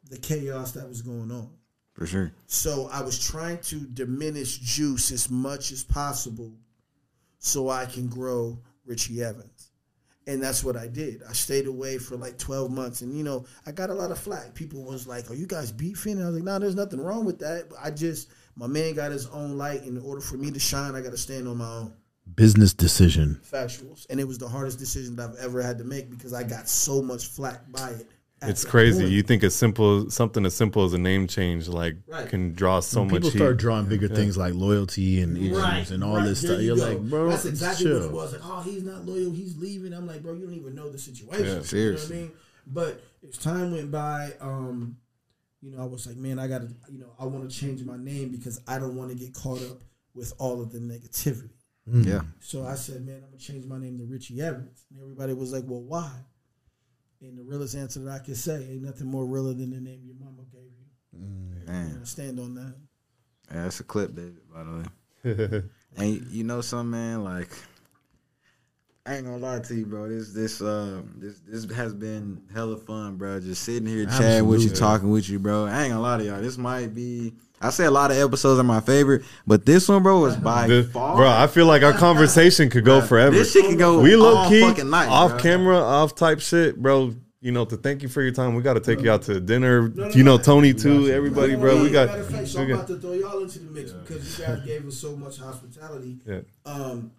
[0.10, 1.50] the chaos that was going on.
[1.94, 2.32] For sure.
[2.48, 6.54] So I was trying to diminish juice as much as possible
[7.40, 9.72] so I can grow Richie Evans.
[10.28, 11.24] And that's what I did.
[11.28, 13.02] I stayed away for like 12 months.
[13.02, 14.54] And, you know, I got a lot of flack.
[14.54, 16.14] People was like, are you guys beefing?
[16.14, 17.66] And I was like, no, there's nothing wrong with that.
[17.82, 19.84] I just, my man got his own light.
[19.86, 21.94] In order for me to shine, I got to stand on my own
[22.36, 23.40] Business decision.
[23.44, 24.06] factuals.
[24.12, 26.70] And it was the hardest decision that I've ever had to make because I got
[26.70, 28.08] so much flack by it.
[28.42, 29.02] At It's crazy.
[29.02, 29.12] point.
[29.12, 32.28] You think as simple something as simple as a name change like Right.
[32.30, 33.38] can draw so much People heat.
[33.38, 36.62] start drawing bigger things like loyalty and issues and all right, this there stuff.
[36.62, 36.88] you You're go.
[36.90, 38.00] like, bro, that's exactly chill.
[38.00, 38.34] what it was.
[38.34, 39.32] Like, oh, he's not loyal.
[39.32, 39.94] He's leaving.
[39.94, 41.44] I'm like, bro, you don't even know the situation.
[41.46, 42.16] Yeah, You know seriously.
[42.16, 42.32] what I mean?
[42.68, 44.98] But as time went by, um,
[45.62, 47.84] you know, I was like, man, I got to, you know, I want to change
[47.84, 49.82] my name because I don't want to get caught up
[50.14, 51.50] with all of the negativity.
[51.92, 52.22] Yeah.
[52.40, 54.86] So I said, man, I'm gonna change my name to Richie Evans.
[54.92, 56.12] And everybody was like, well, why?
[57.22, 60.02] And the realest answer that I can say ain't nothing more realer than the name
[60.06, 60.88] your mama gave you.
[61.14, 62.06] And Man.
[62.06, 62.76] Stand on that.
[63.52, 65.64] Yeah, that's a clip, David, by the way.
[65.98, 67.50] and you know something, man, like
[69.06, 70.08] I ain't gonna lie to you, bro.
[70.08, 73.40] This this uh this this has been hella fun, bro.
[73.40, 75.66] Just sitting here chatting with you, talking with you, bro.
[75.66, 76.42] I ain't gonna lie to y'all.
[76.42, 80.02] This might be I say a lot of episodes are my favorite, but this one,
[80.04, 81.16] bro, was by The- far.
[81.18, 83.36] bro, I feel like our conversation could go forever.
[83.36, 85.40] This shit can go we low all key fucking night, off bro.
[85.40, 87.14] camera, off type shit, bro.
[87.42, 89.40] You know, to thank you for your time, we got to take you out to
[89.40, 89.88] dinner.
[89.88, 90.44] no, you know, no.
[90.44, 91.82] Tony too, everybody, bro.
[91.82, 92.08] We got.
[92.10, 94.46] Matter of fact, so we I'm about to throw y'all into the mix because you
[94.46, 96.18] guys gave us so much hospitality.
[96.26, 96.40] Yeah.
[96.66, 97.12] Um,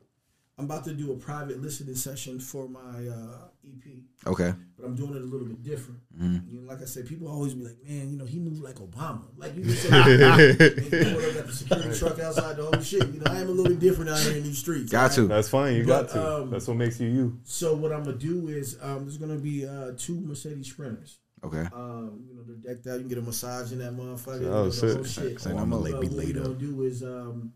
[0.59, 3.93] I'm about to do a private listening session for my uh, EP,
[4.27, 4.53] Okay.
[4.77, 6.01] but I'm doing it a little bit different.
[6.19, 6.49] Mm-hmm.
[6.49, 8.77] You know, like I said, people always be like, "Man, you know, he moved like
[8.77, 12.81] Obama." Like you just said, and you know, got the security truck outside the whole
[12.83, 13.07] shit.
[13.09, 14.91] You know, I am a little bit different out here in these streets.
[14.91, 15.27] Got to.
[15.27, 15.75] That's fine.
[15.77, 16.35] You got to.
[16.43, 17.39] um, That's what makes you you.
[17.45, 21.19] So what I'm gonna do is um, there's gonna be uh, two Mercedes Sprinters.
[21.43, 21.67] Okay.
[21.73, 22.95] Um, you know, they're decked out.
[22.95, 24.29] You can get a massage in that motherfucker.
[24.29, 24.95] Oh, you know, the shit.
[24.95, 25.41] whole shit.
[25.41, 25.81] Say no more.
[25.81, 26.59] But Be what laid we're gonna up.
[26.61, 27.53] do is um,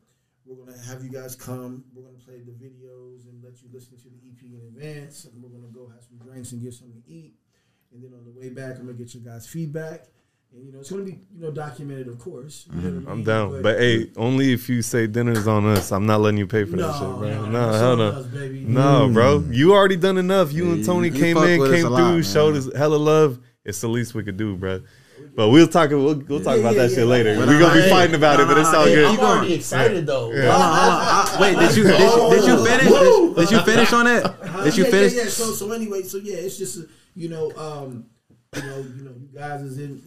[0.59, 1.85] we're gonna have you guys come.
[1.95, 5.25] We're gonna play the videos and let you listen to the EP in advance.
[5.27, 7.35] And we're gonna go have some drinks and get something to eat.
[7.93, 10.07] And then on the way back, I'm gonna get your guys' feedback.
[10.53, 12.67] And you know, it's gonna be you know documented, of course.
[12.73, 13.09] You know I Mm-hmm.
[13.09, 13.25] I'm mean?
[13.27, 13.63] down.
[13.63, 15.91] But hey, only if you say dinner's on us.
[15.93, 17.29] I'm not letting you pay for no, that shit, bro.
[17.29, 18.09] no, No, that's hell no.
[18.11, 18.61] us, baby.
[18.61, 19.45] No, bro.
[19.51, 20.53] You already done enough.
[20.53, 23.41] You Yeah, and Tony you came fuck in, came through, lot, showed us hella love.
[23.65, 24.83] It's the least we could do, bro.
[25.35, 25.91] But we'll talk.
[25.91, 26.97] We'll, we'll talk Yeah, about yeah, that yeah.
[26.97, 27.37] shit later.
[27.37, 29.07] We're gonna be fighting about no, it, but it's no, all hey, good.
[29.07, 30.27] I'm already excited though.
[30.27, 31.01] Hold on, hold on.
[31.03, 32.89] I- wait, did you did, you- did you finish?
[32.89, 34.25] Did, did you finish on that?
[34.25, 35.13] Uh, Did you finish?
[35.15, 35.29] Yeah, yeah.
[35.29, 36.79] So so anyway, so yeah, it's just
[37.15, 38.07] you know, um,
[38.55, 40.01] you know, you know, you guys is in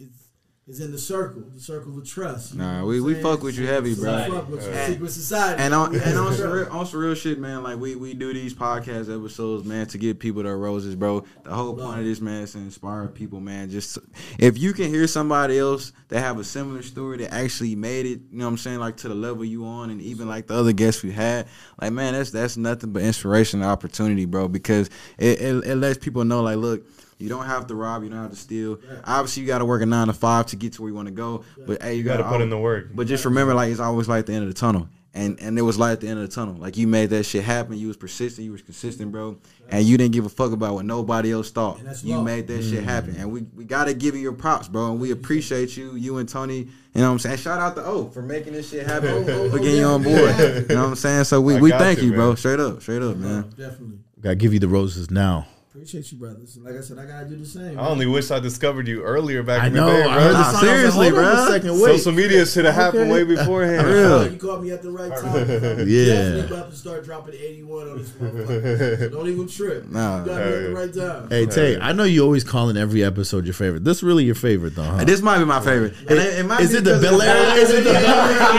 [0.68, 2.56] is, in the circle, the circle of trust.
[2.56, 4.26] Nah, we- we fuck with you heavy, bro.
[4.30, 4.94] fuck with you.
[4.94, 5.62] Secret society.
[5.64, 7.64] And on and on some real, on some real shit, man.
[7.64, 11.24] Like we we do these podcast episodes, man, to give people their roses, bro.
[11.44, 13.70] The whole point of this, man, is to inspire people, man.
[13.70, 13.98] Just
[14.40, 18.20] if you can hear somebody else that have a similar story that actually made it,
[18.32, 20.54] you know what I'm saying, like to the level you on, and even like the
[20.56, 21.48] other guests we had,
[21.82, 24.48] like man, that's that's nothing but inspiration and opportunity, bro.
[24.48, 26.86] Because it, it, it lets people know, like, look.
[27.18, 28.04] You don't have to rob.
[28.04, 28.80] You don't have to steal.
[29.04, 31.08] Obviously, you got to work a nine to five to get to where you want
[31.08, 31.44] to go.
[31.66, 32.90] But hey, you You got gotta put in the work.
[32.94, 34.88] but just remember, like it's always like the end of the tunnel.
[35.14, 36.54] and and there was light at the end of the tunnel.
[36.56, 37.76] Like you made that shit happen.
[37.76, 38.46] You was persistent.
[38.46, 39.38] You was consistent, bro.
[39.70, 41.80] And you didn't give a fuck about what nobody else thought.
[42.04, 43.22] You made that shit happen, mm.
[43.22, 44.92] and we we gotta give you your props, bro.
[44.92, 46.58] And we appreciate you, you and Tony.
[46.94, 47.38] You know what I'm saying?
[47.38, 49.86] Shout out to O for making this shit happen, Oh, oh, for oh, getting you
[49.86, 50.38] on board.
[50.38, 51.24] You know what I'm saying?
[51.24, 52.36] So we, we thank you, you, bro.
[52.36, 53.50] Straight up, straight up, man.
[53.58, 54.00] Definitely.
[54.22, 55.48] Gotta give you the roses now.
[55.78, 56.58] Appreciate you, brothers.
[56.60, 57.80] Like I said, I gotta do the same.
[57.80, 59.86] I only wish I discovered you earlier back I in know.
[59.86, 60.32] the day, I heard bro.
[60.32, 60.38] Nah.
[60.40, 61.44] I was like, seriously, hold on bruh.
[61.48, 61.98] a second, wait.
[62.00, 63.12] Social media should have happened Okay.
[63.12, 63.88] way beforehand.
[63.94, 64.32] real.
[64.32, 65.48] You caught me at the right time.
[65.88, 66.06] Yeah.
[66.08, 69.12] Definitely about to start dropping 81 on this motherfucker.
[69.12, 69.88] Don't even trip.
[69.88, 70.20] Nah.
[70.22, 71.30] You got me at the right time.
[71.30, 73.84] Hey Tay, I know you always calling every episode your favorite.
[73.84, 75.04] This really your favorite though, huh?
[75.06, 75.94] This might be my favorite.
[76.10, 77.58] And it, it might Is be it the because Bel of- Air?
[77.60, 77.94] Is it the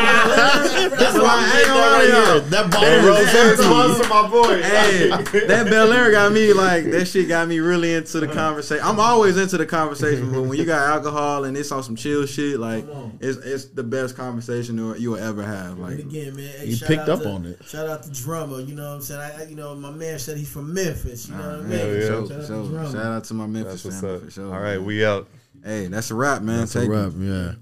[0.98, 2.40] That's why I ain't gonna lie to y'all.
[2.48, 3.60] That Hey, bottle Rose, that's
[3.98, 4.08] empty.
[4.08, 4.62] my boy.
[4.62, 5.08] Hey,
[5.46, 8.34] that Belaire got me like that shit got me really into the uh-huh.
[8.34, 8.84] conversation.
[8.84, 12.26] I'm always into the conversation, but when you got alcohol and it's on some chill
[12.26, 12.86] shit, like
[13.20, 15.72] it's it's the best conversation you you will ever have.
[15.72, 17.64] And Like again, man, hey, You picked up to- on it.
[17.64, 18.61] Shout out to drummer.
[18.61, 19.20] You know what I'm saying?
[19.20, 21.28] I, I- you know, my man said he's from Memphis.
[21.28, 21.78] You know what I mean?
[21.78, 21.94] hell yeah.
[21.94, 24.22] for Shout sure, out for to Shout out to my Memphis That's what's family up.
[24.24, 24.54] for sure.
[24.54, 25.28] All right, we out.
[25.64, 26.61] Hey, that's a wrap, man.
[26.61, 27.12] That's a Take it.
[27.18, 27.52] yeah.